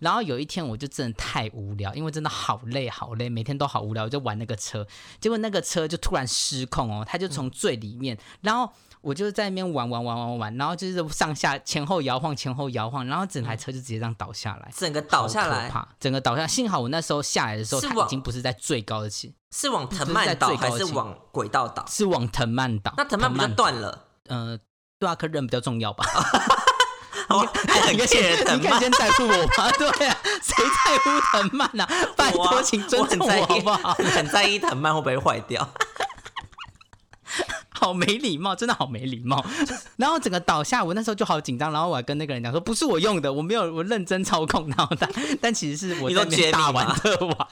[0.00, 4.86] 然后有一天我就真的太无聊，因为真的好累好累，每天都好无聊，我就玩那个车，
[5.20, 8.72] 结果那个车就突然失控哦，它就从最里面，然后。
[9.00, 16.44] 我就在那边玩玩玩玩玩，然后就是上下前后摇晃，前后摇晃，然后整台车就直接这样倒下来，整个倒下来，整个倒下。
[16.48, 21.86] 幸好我那时候下来的时候，它已经不是在最高的起，是往藤蔓倒还是往轨道倒？
[21.86, 22.92] 是往藤蔓倒。
[22.96, 24.06] 那藤蔓不就断了？
[24.26, 24.58] 呃，
[24.98, 26.04] 对啊，可人比较重要吧？
[27.28, 29.70] 我很感谢藤蔓，你可以先在乎我吗？
[29.78, 31.86] 对啊，谁在乎藤蔓呢？
[32.16, 33.92] 拜托，请尊重我好不好？
[34.16, 35.68] 很在意藤蔓会不会坏掉。
[37.70, 39.44] 好没礼貌，真的好没礼貌。
[39.96, 41.70] 然后整个倒下，我那时候就好紧张。
[41.70, 45.08] 然后我还跟那个人讲说，不是我用的，我没有，我认真操控脑袋。
[45.40, 47.48] 但其实是我在大玩特玩。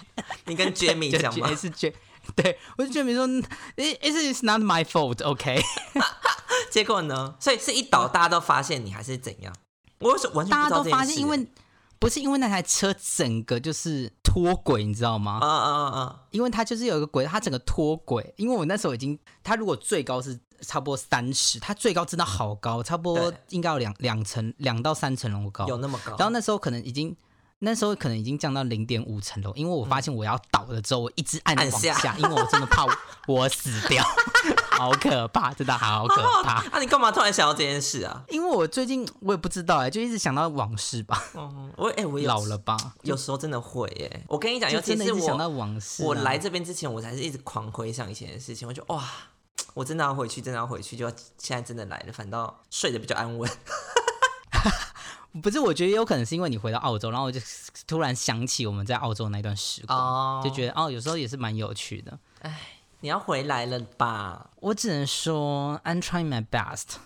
[0.47, 1.55] 你跟 Jamie 讲吗？
[1.55, 1.95] 是 J，
[2.35, 3.25] 对，我就 Jamie 说
[3.77, 5.63] ，It is not my fault，OK。
[6.71, 7.35] 结果呢？
[7.41, 9.53] 所以是一倒，大家都发现你还是怎样？
[10.01, 11.47] 我是完全大家都发现，因为
[11.99, 14.13] 不是因为那台车整个就是。
[14.37, 15.39] 脱轨，你知道吗？
[15.41, 16.21] 啊啊啊！
[16.31, 18.35] 因为它就是有一个轨，它整个脱轨。
[18.37, 26.15] 因为我那时候已经，它如果最高是差不多三十，它最高真的好高，差不多应该有两两层，两到三层楼高，有那么高。
[26.19, 27.17] 然后那时候可能已经。
[27.61, 32.85] 那时候可能已经降到零点五层楼，因为我发现我要倒了之后，我一直按往下，因为我真的怕
[33.27, 34.05] 我死掉，
[34.77, 36.63] 好可怕，真的好可怕。
[36.73, 38.25] 那你干嘛突然想到这件事啊？
[38.29, 41.23] 因为我最近我也不知道哎，就一直想到往事吧。
[41.35, 42.77] 嗯，我哎我老了吧？
[43.03, 44.23] 有时候真的会哎。
[44.29, 48.69] 我跟你讲，尤其是想到往事，我来这边之前，我才是一直狂回想以前的事情。
[48.69, 49.03] 我就哇，
[49.75, 51.09] 我真的要回去，真的要回去，就
[51.39, 53.51] 现在真的来了，反倒睡得比较安稳。
[55.43, 57.39] 不是，我觉得有可能是因为你回到澳洲，然后我就
[57.87, 62.19] 突然想起我们在澳洲那段时光，就觉得哦，有时候也是蛮有趣的。
[62.41, 62.59] 哎，
[63.07, 64.51] 你要回来了吧？
[64.57, 66.97] 我只能说，I'm trying my best。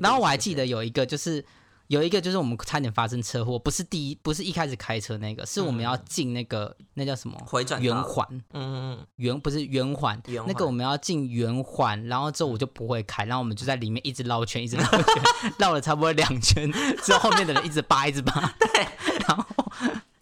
[0.00, 1.44] 然后我还记得有一个就是。
[1.88, 7.34] 有一个就是我们差点发生车祸，不是第一，不是一开始开车那个，是我们要进那个那叫什么？
[7.46, 16.70] 回转圆环，嗯嗯，圆不是圆环，那个我们要进圆环，然后之后我就不会开，然后我们就在里面一直绕圈，一直绕圈，绕了差不多两圈，
[17.02, 18.86] 之后后面的人一直扒，一直扒， 对，
[19.26, 19.46] 然后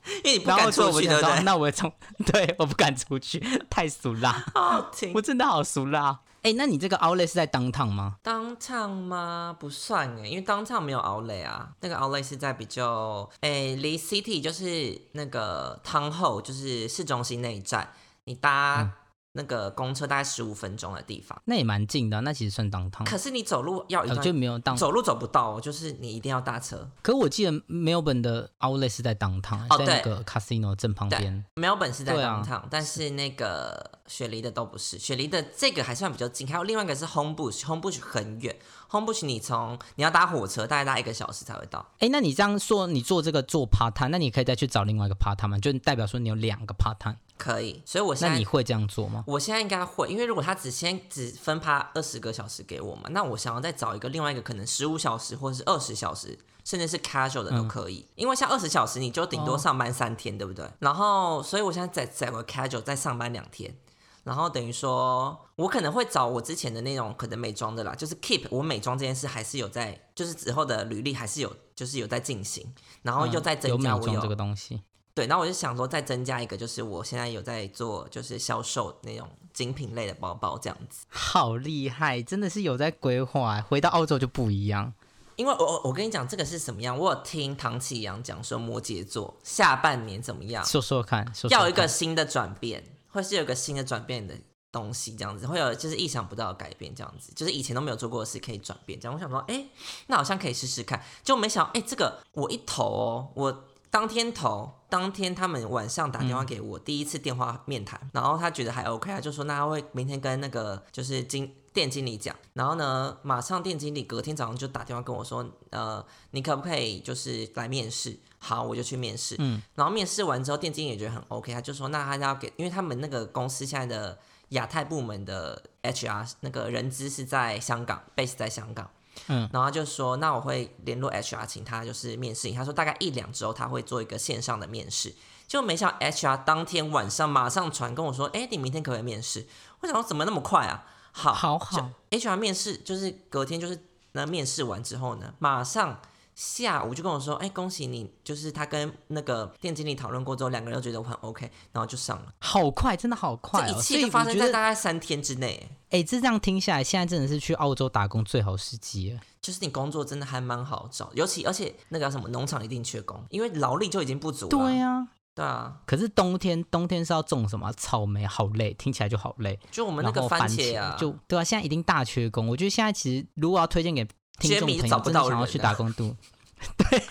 [0.24, 1.92] 因为你不敢出去，对那我从
[2.32, 3.38] 对我不敢出去，
[3.68, 4.44] 太俗辣，
[5.14, 6.20] 我真的好俗辣。
[6.42, 8.16] 哎，那你这个 Outlet 是在当趟吗？
[8.22, 9.56] 当趟吗？
[9.58, 11.70] 不算哎，因为当趟没有 Outlet 啊。
[11.80, 17.88] 那个 Outlet 是在比较哎离 City 就是那个汤后，就是市中心那一站，
[18.24, 18.88] 你搭。
[19.36, 23.06] 那个公车大概十五分钟的地方，那也蛮近的，那其实算当趟。
[23.06, 26.88] 可是你走路要一段就没有当，走路走不到，就是你一定要搭车。
[27.02, 31.44] 可我记得 Melbourne 的 Outlet 是在当趟，在那个 Casino 正旁边。
[31.56, 34.98] Melbourne 是在当趟，但是那个雪梨的都不是。
[34.98, 38.56] 雪梨的这个还算比较近，还有另外一个是 Homebush，Homebush 很远。
[38.90, 41.84] Homebush 你从你要搭火车，大概搭一个小时才会到。
[41.98, 45.58] 哎，那你这样说，你做这个做 part time，那你可以再去找另外一个 part time 吗？
[45.58, 47.16] 就代表说你有两个 part time。
[47.38, 49.22] 可以，所以我现在那你会这样做吗？
[49.26, 58.06] 我现在应该会，因为如果他只先只分趴二十个小时给我嘛，那我想要再找一个另外一个可能十五小时或者是二十小时，甚至是 casual 的都可以。
[58.14, 60.68] 因为像二十小时你就顶多上班三天，对不对？
[60.78, 63.76] 然后，所以我现在再再个 casual 再上班两天，
[64.24, 74.82] 然后等于说我可能会找我之前的那种可能美妆的啦，就是 keep 我美妆这件事还是有在，就是之后的履历还是有，就是有在进行，然后又在增加我有这个东西。
[75.16, 81.06] 对，然后我就想说再增加一个，就是我现在有在做，就是销售那种精品类的包包这样子。
[81.08, 83.62] 好厉害，真的是有在规划。
[83.62, 84.92] 回到澳洲就不一样，
[85.36, 94.34] 因为我我跟你讲这个是什么样，我有听唐启阳讲说摩羯座下半年怎么样，说说看，要有一个新的转变，或是有个新的转变的
[94.70, 99.14] 东西这样子，会有就是意想不到的改变这样子，就是以前都没有做过的事可以转变这样。
[99.14, 99.64] 我想说，哎，
[100.08, 103.64] 那好像可以试试看，就没想到，哎，这个我一投哦，我。
[103.90, 118.18] 当天投，当天他们晚上打电话给我，第一次电话面谈，然后他觉得还 OK 啊，就说那他会明天跟那个就是经店经理讲，然后呢，马上店经理隔天早上就打电话跟我说，呃，你可不可以就是来面试？
[118.38, 119.34] 好，我就去面试。
[119.38, 124.18] 嗯，然后面试完之后，店经理也觉得很 OK，他就说那他要给，因为他们那个公司现在的
[124.50, 128.90] 亚太部门的 HR 那个人资是在香港，base 在香港。
[129.28, 132.50] 嗯，然后就说，那我会联络 HR，请他就是面试。
[132.52, 135.14] 他说大概一两周他会做一个线上的面试，
[135.46, 139.46] 就没想 HR 当天晚上马上传跟我说，哎，你明天可不可以面试？
[139.80, 140.86] 我想说怎么那么快啊？
[141.12, 146.00] 好，好好，HR 面试就是隔天就是那面试完之后呢，马上。
[146.36, 155.66] 下午就跟我说，哎，恭喜你，就是他跟那个店经理讨论过之后，两个人都觉得我很 OK，然后就上了，好快，真的好快，这一切就发生在大概三天之内。
[155.88, 159.20] 哎，这这样听下来，现在真的是去澳洲打工最好时机了。
[159.40, 164.50] 就是你工作真的还蛮好找，尤其而且那个叫什么农场一定缺工，因为劳力就已经不足了。
[164.50, 167.72] 对呀、对啊，可是冬天冬天是要种什么？
[167.72, 169.58] 草莓，好累，听起来就好累。
[169.70, 172.46] 就我们那个番茄啊，就对啊，现在一定大缺工。
[172.48, 174.06] 我觉得现在其实如果要推荐给
[174.38, 176.14] 听众朋友，找不到真的想要去打工度，
[176.78, 177.02] 对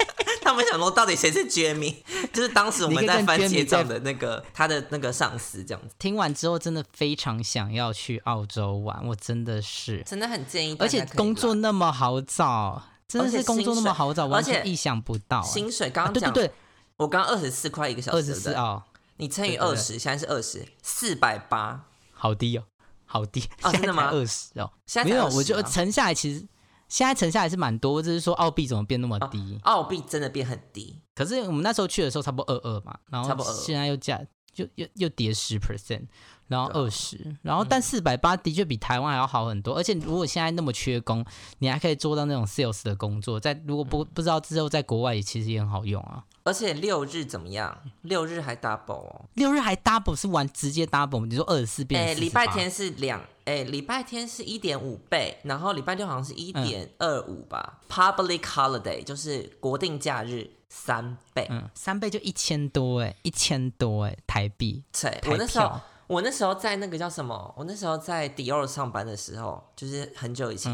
[0.42, 1.96] 他们想说到底谁是 Jamie，
[2.32, 10.88] 就是当时我们在番茄酱的那个他的那个上司这样子，听完之后真的非常想要去澳洲玩，我真的是，真的很建议而。
[10.88, 15.48] 且工作那么好找，真的是工作那么好找，而且全意想不到、欸。
[15.48, 16.54] 薪水刚啊刚讲，对对对，
[16.98, 18.84] 我刚刚二十四块一个小时，二十四哦，
[19.18, 22.64] 你乘以二十，现在是二十四百八，好低哦，
[23.06, 24.10] 好低，哦真的吗？
[24.12, 24.72] 二十哦，
[25.04, 26.46] 没有，我觉得啊乘下来其实
[26.88, 29.60] 现在乘下来是蛮多，就是说澳币怎么变那么低？
[29.64, 34.20] 澳币真的变很低，可是我们那时候去的时候差不多二二嘛，然后差不多22现在又降，
[34.56, 36.04] 又又又跌十 percent，
[36.48, 41.26] 然后二十，然后但四百八的确比台湾还要好很多，而且如果现在那么缺工，
[41.60, 44.08] 你还可以做到那种 sales 的工作，在如果不嗯。
[44.14, 46.24] 不知道之后在国外也其实也很好用啊。
[46.46, 47.76] 而且六日怎么样？
[48.04, 49.26] 六日还 double 哦。
[49.34, 57.80] 六日还 double 是玩直接 double，你说二十四变哎，成48礼拜天是两，哎，礼拜天是一点五倍，然后礼拜六好像是一点二五吧。
[57.90, 61.48] Public holiday 就是国定假日三倍。
[61.50, 67.54] 嗯三倍就一千多哎，一千多哎台币，对，台我那时候我那时候在那个叫什么？
[67.58, 70.72] 我那时候在迪奥上班的时候，就是很久以前。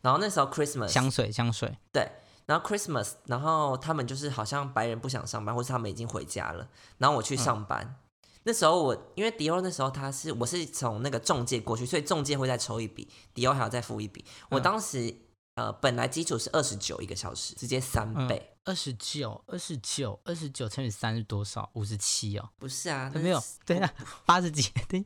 [0.00, 2.10] 然后那时候 Christmas 香水香水，对，
[2.50, 7.94] 然后 Christmas，然后他们就是好像白人不想上班，或是他们已经回家了，然后我去上班。
[8.42, 14.24] 那时候我因为迪欧那时候他是我是从那个中介过去，所以中介会再抽一笔，迪欧还要再付一笔。
[14.48, 15.14] 我当时、
[15.54, 18.56] 呃本来基础是二十九一个小时，直接三倍。
[18.64, 21.70] 二十九二十九二十九乘以三是多少？
[21.74, 22.48] 五十七哦。
[22.58, 23.94] 不是啊，那没有是， 等一下，
[24.26, 25.04] 八十几，等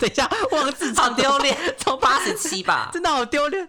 [0.00, 2.88] 等一下，忘字好超丢脸， 从八十七吧。
[2.90, 3.68] 真的好丢脸。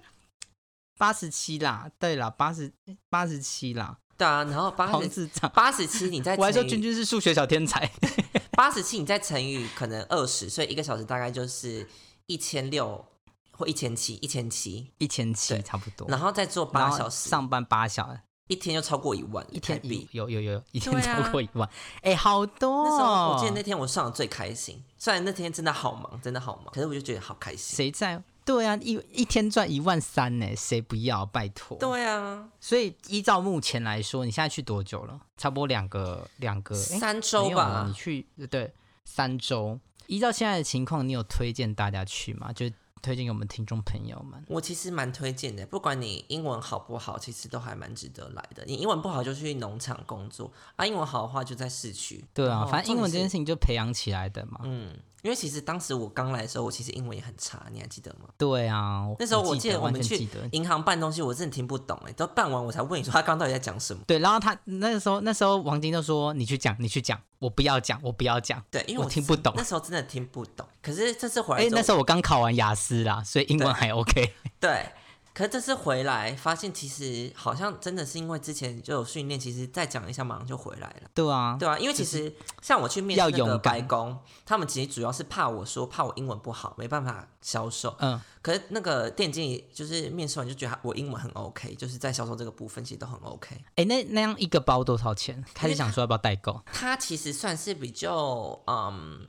[0.98, 2.72] 八十七啦，对啦，八十
[3.10, 5.52] 八十七啦，对啊，然后八十智障。
[5.54, 7.92] 八十七，你再我还说君君是数学小天才，
[8.54, 11.88] 八十七，你再乘以可能二十，所以一个小时大概就是
[12.28, 13.04] 一千六
[13.52, 16.08] 或一千七，一千七，一千七对差不多。
[16.08, 20.08] 然后再做八小时，上班八小时，一天就超过一万，一天比。
[20.12, 21.68] 有有有有一天超过一万，
[22.02, 23.36] 哎、好多、那时候哦。
[23.36, 27.76] 我记得那天我上的最开心，虽然那天真的好忙，真的好忙，可是我就觉得好开心。
[27.76, 28.22] 谁在？
[28.46, 31.26] 对啊，一一天赚一万三呢，谁不要？
[31.26, 31.78] 拜托。
[31.78, 35.20] 对啊，所以依照目前来说，你现在去多久了？
[35.38, 37.94] 差不多两个两个三周吧你。
[37.94, 38.74] 去对
[39.06, 39.80] 三周。
[40.08, 42.52] 依照现在的情况，你有推荐大家去吗？
[42.52, 42.70] 就
[43.02, 44.44] 推荐给我们听众朋友们。
[44.48, 48.64] 我其实蛮推荐的，不管你英文好不好，其实都还蛮值得来的。
[48.66, 52.24] 你英文不好就去农场工作啊，英文好的话就在市区。
[52.34, 54.60] 对啊，反正英文这件事情就培养起来的嘛。
[54.64, 58.28] 嗯，因为其实当时我刚来的时候，我其实英文也很差，你还记得吗？
[58.38, 60.28] 对啊，那时候我记得我们去。
[60.52, 64.04] 银行办东西，我真的听不懂哎，都办完我才问你说他刚到底在讲什么。
[64.06, 68.62] 对，然后他那个时候，那时候王晶就说：“你去讲，你去讲，我不要讲，我不要讲。
[68.70, 70.68] 对，因为我听不懂那时候真的听不懂。
[70.82, 74.34] 可是这次回”来哎，那时候我刚考完雅思啦，所以英文还 OK。
[74.60, 74.86] 对，
[75.34, 81.10] 可是这次回来发现，其实好像真的是因为之前就有训练，其实再讲一下马上就回来了。
[81.14, 87.96] 对啊，对啊，因为其实像我去面要试那个白宫，他们其实主要是怕我说怕我英文不好，没办法销售。
[88.00, 93.58] 嗯，可是那个店经理就是面试完就觉得他我英文很 OK，就是在销售这个部分其实都很 OK。
[93.76, 95.44] 哎，那那样一个包多少钱？
[95.56, 96.62] 开始想说要不要代购。
[96.72, 99.26] 它其实算是比较嗯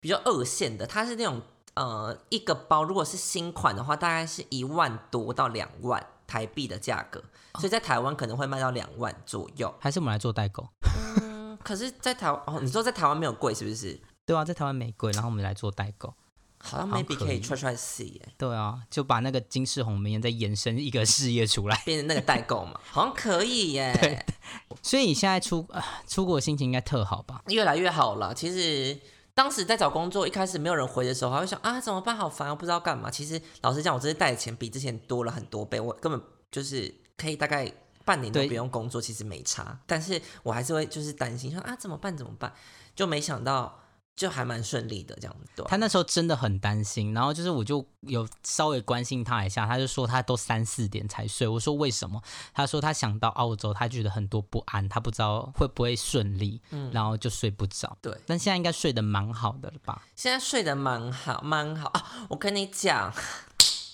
[0.00, 1.40] 比较二线的，它是那种
[1.80, 7.22] 呃一个包如果是新款的话，大概是一万多到两万台币的价格，
[7.54, 9.74] 所以在台湾可能会卖到两万左右。
[9.80, 10.68] 还是我们来做代购？
[11.22, 13.98] 嗯，可是，在台湾哦，你说在台湾没有贵是不是？
[14.26, 16.12] 对啊，在台湾没贵，然后我们来做代购。
[16.62, 21.82] 好像 maybe 可以 try try see 耶，对啊，就把那个金世红明再延伸一个事业出来。
[21.86, 24.26] 变成那个代购嘛，好像可以耶，
[24.82, 27.40] 所以你现在出、啊出国的心情应该特好吧？
[27.46, 28.34] 越来越好了。
[28.34, 29.00] 其实
[29.40, 33.10] 当时在找工作，一开始没有人回的时候，还会想啊怎么办，好烦，我不知道干嘛。
[33.10, 37.72] 其实老实讲，我这次带的钱比之前多了很多倍，我根本就是可以大概
[38.04, 39.80] 半年都不用工作，其实没差。
[39.86, 42.52] 但是我还是会就是担心说啊怎么办怎么办，
[42.94, 43.80] 就没想到
[44.20, 45.48] 就还蛮顺利的这样子。
[45.56, 51.48] 对啊他那时候真的很担心，然后就是我就有稍微关心他一下，他就说他都三四点才睡。
[51.48, 52.20] 我说为什么？
[52.52, 57.96] 他说他想到澳洲，他觉得很多不安，他不知道会不会顺利，嗯然后就睡不着。
[58.02, 60.02] 对，但现在应该睡得蛮好的了吧？
[60.14, 62.26] 现在睡得蛮好蛮好啊。
[62.28, 63.10] 我跟你讲，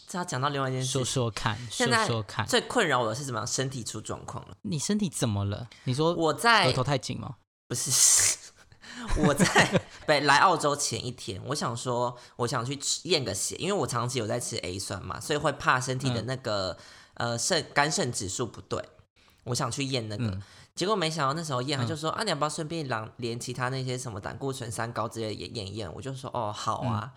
[0.09, 3.47] 这要讲到另外一件事说说看，说现在说看，最困扰我的是怎么样？
[3.47, 4.57] 身体出状况了。
[4.63, 5.69] 你身体怎么了？
[5.85, 7.37] 你说我在额头太紧吗？
[7.69, 8.39] 不是，
[9.19, 16.77] 我在对，来澳洲前一天，我想说，我想去验个血，因为我长期有在吃 A 酸嘛，所以会怕身体的那个、
[17.15, 18.83] 呃肾肝肾指数不对，
[19.45, 20.27] 我想去验那个。
[20.27, 20.43] 嗯
[20.77, 25.91] 结果没想到那时候验，他就说、啊，你要不要顺便连连其他那些什么胆固醇、三高之类的也验一验？
[25.95, 27.11] 我就说哦，好啊。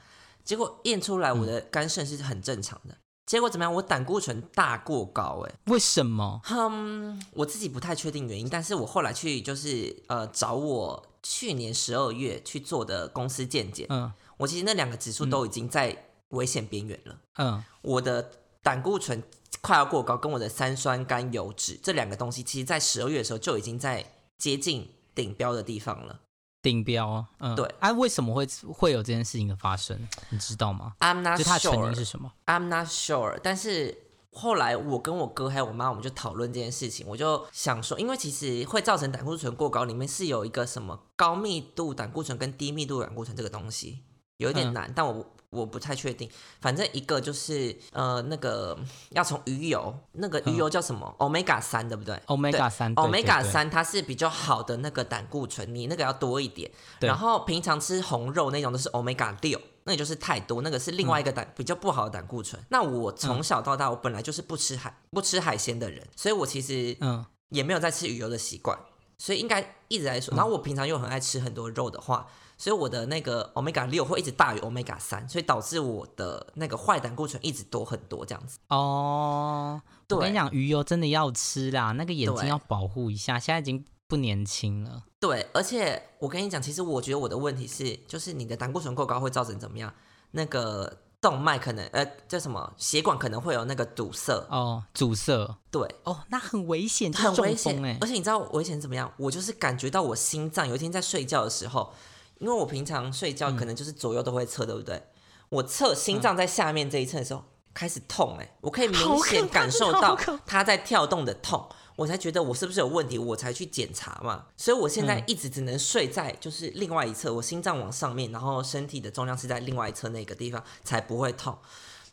[0.46, 3.74] 结果验出来我的肝肾是很正常的，结果怎么样？
[3.74, 5.54] 我胆固醇大过高、哎。
[5.66, 6.40] 为什么？
[6.50, 17.20] 嗯，我自己不太确定原因，但是我后来去就是呃找我去年十二月去做的公司见解，嗯我其实那两个指数都已经在危险边缘了。
[17.38, 18.32] 嗯，我的
[18.64, 19.22] 胆固醇
[19.62, 26.22] 快要过高，跟我的三酸甘油脂这两个东西，其实在十二月的时候就已经在接近顶标的地方了。
[26.62, 30.08] 顶标，嗯，对啊，为什么会会有这件事情的发生？
[30.30, 33.40] 你知道吗？I'm not 就它的成因是 sure, 什么？I'm not sure。
[33.42, 33.98] 但是
[34.32, 44.04] 后来我跟我哥还有我妈，我们就讨论这件事情，我就想说，因为其实会造成胆固醇过高，里面是有一个什么高密度胆固醇跟低密度胆固醇这个东西，
[44.38, 44.74] 有一点嗯。
[44.74, 46.30] 难，但我我不太确定。
[46.62, 48.78] 反正一个就是呃那个
[49.10, 56.70] 要从鱼油，那个鱼油叫什么、omega 三，对不对？Omega 三 omega 三它是比较好的那个胆固醇，你那个要多一点。
[57.00, 59.60] 然后平常吃红肉那种都是 omega 六，
[59.90, 62.64] 那也就是太多，那个是另外一个胆、比较不好的胆固醇。
[62.70, 68.78] 那我从小到大，我本来就是不吃海不吃海鲜的人，所以我其实嗯也没有在吃鱼油的习惯，
[69.18, 70.36] 所以应该一直在说。
[70.36, 78.60] 然后我平常又很爱吃很多肉的话，所以我的那个 omega 六会一直大于 omega 三，所以导致我的那个坏胆固醇一直多很多这样子。
[78.68, 85.04] 哦，我跟你讲，鱼油真的要吃啦，那个眼睛要保护一下，现在已经不年轻了。
[85.22, 89.94] 对，而且我跟你讲，其实我觉得我的问题是，就是你的胆固醇过高会造成怎么样？
[90.32, 99.12] 那个动脉可能呃叫什么血管可能会有那个堵塞，哦，阻塞，对，哦，那很危险，很危险而且你知道危险怎么样？
[99.18, 101.94] 我就是感觉到我心脏有一天在睡觉的时候，
[102.40, 105.04] 因为我平常睡觉可能就是左右都会测，对不对？
[105.50, 107.44] 我测心脏在下面这一侧的时候、
[107.74, 111.68] 开始痛、哎，我可以明显感受到它在跳动的痛。
[111.96, 114.46] 我才觉得我是不是有问题，我才去检查嘛。
[114.56, 121.58] 所以我现嗯在一直只能睡在就是另外一侧，我心脏往上面，然后身体的重量是在另外一侧那个地方，才不会痛。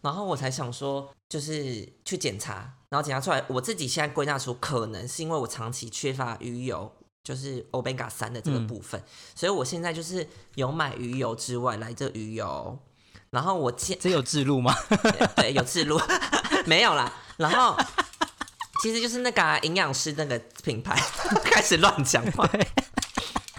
[0.01, 6.91] 然后我才想说，就是去检查，然后检查出来，我自己现在归纳出可能是因为我长期缺乏鱼油，
[7.23, 9.01] 就是 omega 三的这个嗯部分，
[9.37, 10.27] 所以我现在就是
[10.57, 12.77] 有买鱼油之外来这鱼油，
[13.37, 14.75] 然后我现这有记录吗？
[15.37, 16.01] 对有记录
[16.65, 17.77] 没有啦，然后
[18.81, 20.99] 其实就是那个啊营养师那个品牌
[21.45, 22.49] 开始乱讲话。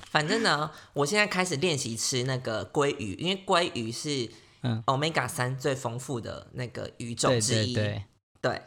[0.10, 4.28] 反正呢，我现在开始练习吃那个鲑鱼，因为鲑鱼是
[4.64, 7.76] 嗯 omega 三最丰富的那个鱼种之一。
[7.76, 7.84] 对
[8.42, 8.62] 对，对，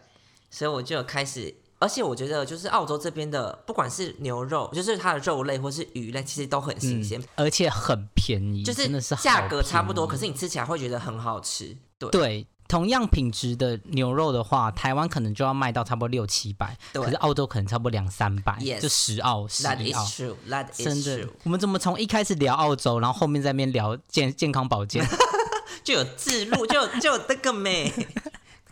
[0.49, 11.77] 所以我就有开始，而且我觉得就是澳洲这边的，不管是牛肉，就是它的肉类或是鱼类，其实都很新鲜，嗯，而且很便宜，就真的是价格差不多，可是你吃起来会觉得很好吃。
[11.99, 12.47] 对对。
[12.69, 20.05] 同样品质的牛肉的话，台湾可能就要卖到差不多六七百，可是澳洲可能差不多两三百 Yes 就十澳十，That 一 is 澳。
[20.05, 20.35] true.
[20.49, 25.05] That 真 true.，我们怎么从一开始聊澳洲，然后后面在那边聊健健康保健？
[25.83, 27.93] 就有自录，就有就有那个妹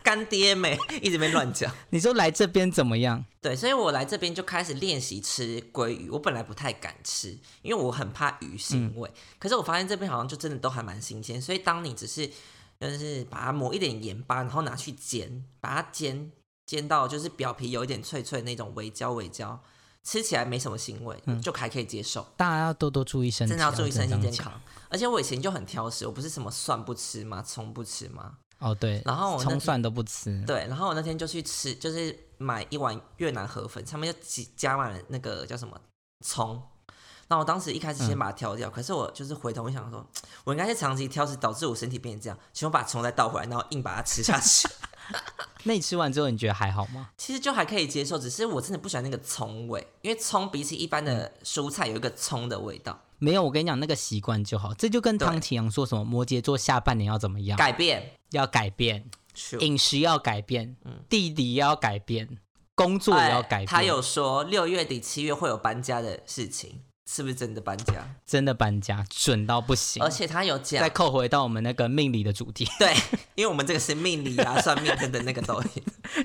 [0.09, 1.71] 干爹没一直没乱讲。
[1.91, 3.23] 你说来这边怎么样？
[3.39, 6.09] 对，所以我来这边就开始练习吃鲑鱼。
[6.09, 9.07] 我本来不太敢吃，因为我很怕鱼腥味。
[9.37, 11.39] 可是我发现这边好像就真的都还蛮新鲜。
[11.39, 12.27] 所以当你只是
[12.79, 16.31] 就是把它抹一点盐巴，然后拿去煎，把它煎
[16.65, 19.61] 煎到就是表皮有一点脆脆那种微焦微焦，
[20.03, 22.25] 吃起来没什么腥味，嗯就还可以接受。
[22.35, 24.59] 大家要多多注意身体啊，真的要注意身体健康。
[24.89, 27.43] 而且我以前就很挑食，我不是什么蒜不吃吗？
[27.43, 28.37] 葱不吃吗？
[28.59, 28.69] 讲。
[28.69, 30.43] 哦，对，然后我葱蒜都不吃。
[30.45, 35.79] 对，然后我那天就去吃，就是买一碗越南河粉，上面就挤加满了那个叫什么
[36.25, 36.61] 葱。
[37.27, 40.03] 那我当时一开始先把它挑掉，可是我就是回头我想说，
[40.43, 44.67] 我应该是长期挑食导致我身体变成这样，请我把葱再倒回来，然后硬把它吃下去。
[45.63, 47.11] 那你吃完之后，你觉得还好吗？
[47.17, 52.99] 其实就还可以接受，只是我真的不喜欢那个葱味，因为葱比起一般的蔬菜有一个葱的味道。
[53.19, 54.73] 没有，我跟你讲，那个习惯就好。
[54.73, 59.05] 这就跟对汤启阳说什么摩羯座下半年要怎么样，改变，要改变，
[59.35, 60.75] 是饮食要改变，
[61.09, 62.39] 地理要改变，
[62.75, 63.67] 工作也要改变。
[63.67, 68.15] 他有说六月底七月会有搬家的事情，是不是真的搬家？
[68.25, 70.01] 真的搬家，准到不行。
[70.01, 72.95] 而且他有讲再，扣回到我们那个命理的主题，对，
[73.35, 75.63] 因为我们这个是命理啊、算命等等那个都有。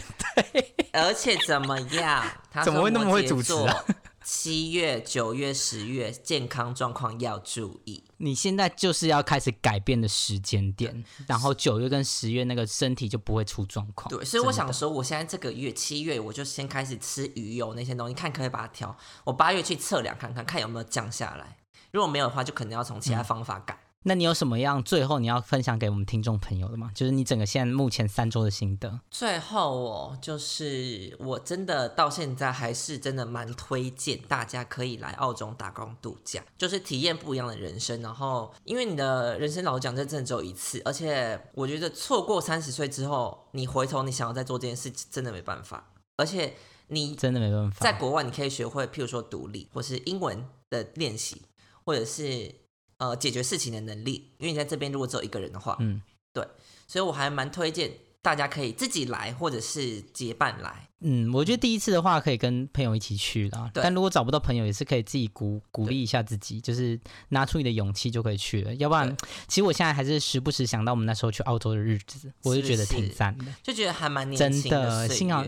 [0.52, 2.24] 对，而且怎么样？
[2.52, 3.84] 他怎么会那么会主持啊？
[4.24, 8.02] 七月、九月、十月健康状况要注意。
[8.16, 14.08] 你现在就是要开始改变的时间点，然后九月跟十月那个身体就不会出状况。
[14.08, 18.96] 对，所以我想说，我现在这个月七月我就先开始吃鱼油那些东西，看可不可以把它调。
[19.24, 21.58] 我八月去测量看看，看有没有降下来。
[21.92, 23.78] 如果没有的话，就可能要从其他方法改。
[24.06, 26.90] 那你有什么样最后你要分享给我们听众朋友的吗？
[26.94, 29.00] 就是你整个现在目前三周的心得。
[29.10, 38.02] 最后哦，就是我真的到现在还是真的蛮推荐大家可以来澳洲打工度假，就是体验不一样的人生。
[38.02, 45.92] 然后，因为你的人生老讲这真的只有一次，而且我觉得错过三十岁之后，你回头你想要再做这件事，真的没办法。
[46.18, 46.54] 而且
[46.88, 51.40] 你真的没办法，在国外你可以学会，譬如说独立，或是英文的练习，
[51.86, 52.63] 或者是。
[52.98, 56.00] 呃，解决事情的能力，因为你在这边如果只有一个人的话，嗯，
[56.32, 56.46] 对，
[56.86, 57.90] 所以我还蛮推荐
[58.22, 60.88] 大家可以自己来，或者是结伴来。
[61.06, 68.74] 嗯，我觉得第一次的话可以跟朋友一起去啦，但如果找不到朋友，也是可以自己鼓鼓励一下自己，就是拿出你的勇气就可以去了。
[68.76, 69.14] 要不然，
[69.46, 75.06] 其实我现在还是时不时想到我们那时候去澳洲的日子，我就觉得挺赞的，就觉得还蛮年轻的。
[75.08, 75.44] 幸好，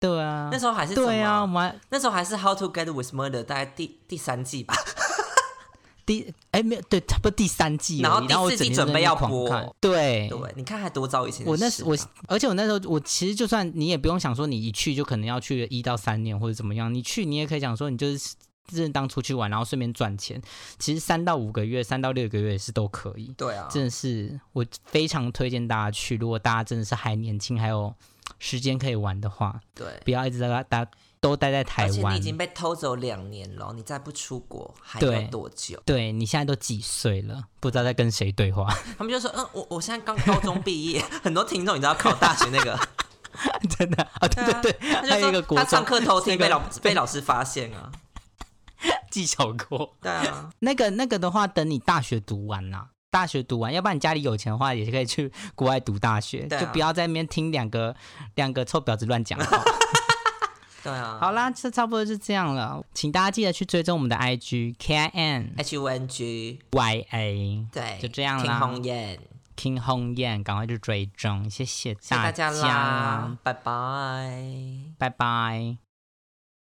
[0.00, 4.74] 对啊，那时候还是对啊，我们那时候还是 How to Get with Murder，大概第第三季吧。
[6.08, 11.46] 第哎没有对，差不多第三季，然后第四季准备要播，对对，你看还多早以前。
[11.46, 11.94] 我那时我，
[12.26, 18.34] 而且我那时候我其实就算你也不用想说你一去就可能要去一到三年或者怎么样，你去你也可以讲说你就是
[18.68, 20.40] 正当出去玩，然后顺便赚钱。
[20.78, 23.34] 其实三到五个月、三到六个月是都可以。
[23.36, 26.16] 对啊，真的是我非常推荐大家去。
[26.16, 27.94] 如果大家真的是还年轻，还有
[28.38, 30.86] 时间可以玩的话，对，不要一直在大。
[31.20, 35.80] 都待在台湾，你已经被偷走两年了，你再不出国还要多久？
[35.84, 37.42] 对你现在都几岁了？
[37.60, 38.66] 不知道在跟谁对话。
[38.96, 42.78] 他们就说：“嗯，我我现在刚高中毕业， 很多听众你知道考大学那个，
[43.76, 47.90] 真的啊，对对对，还有一个国他上课偷听被老被老师发现啊，
[49.10, 49.96] 记小过。
[50.00, 57.94] 对啊，那个那个的话，等你大学读完啦，大学读完，要不然你家里有钱的话，也是可以去国外读大学，就不要在那边听两个
[58.36, 59.60] 两个臭婊子乱讲话。
[60.82, 68.60] 对啊，好啦，这差不多就这样了，请大家记得去追踪我们的 IG K I N H U N G Y A，对，就这样啦。
[68.60, 69.18] King 红艳
[69.56, 69.80] ，King
[70.14, 74.42] Yan，，赶快去追踪，谢谢大家啦，拜拜，
[74.98, 75.87] 拜拜。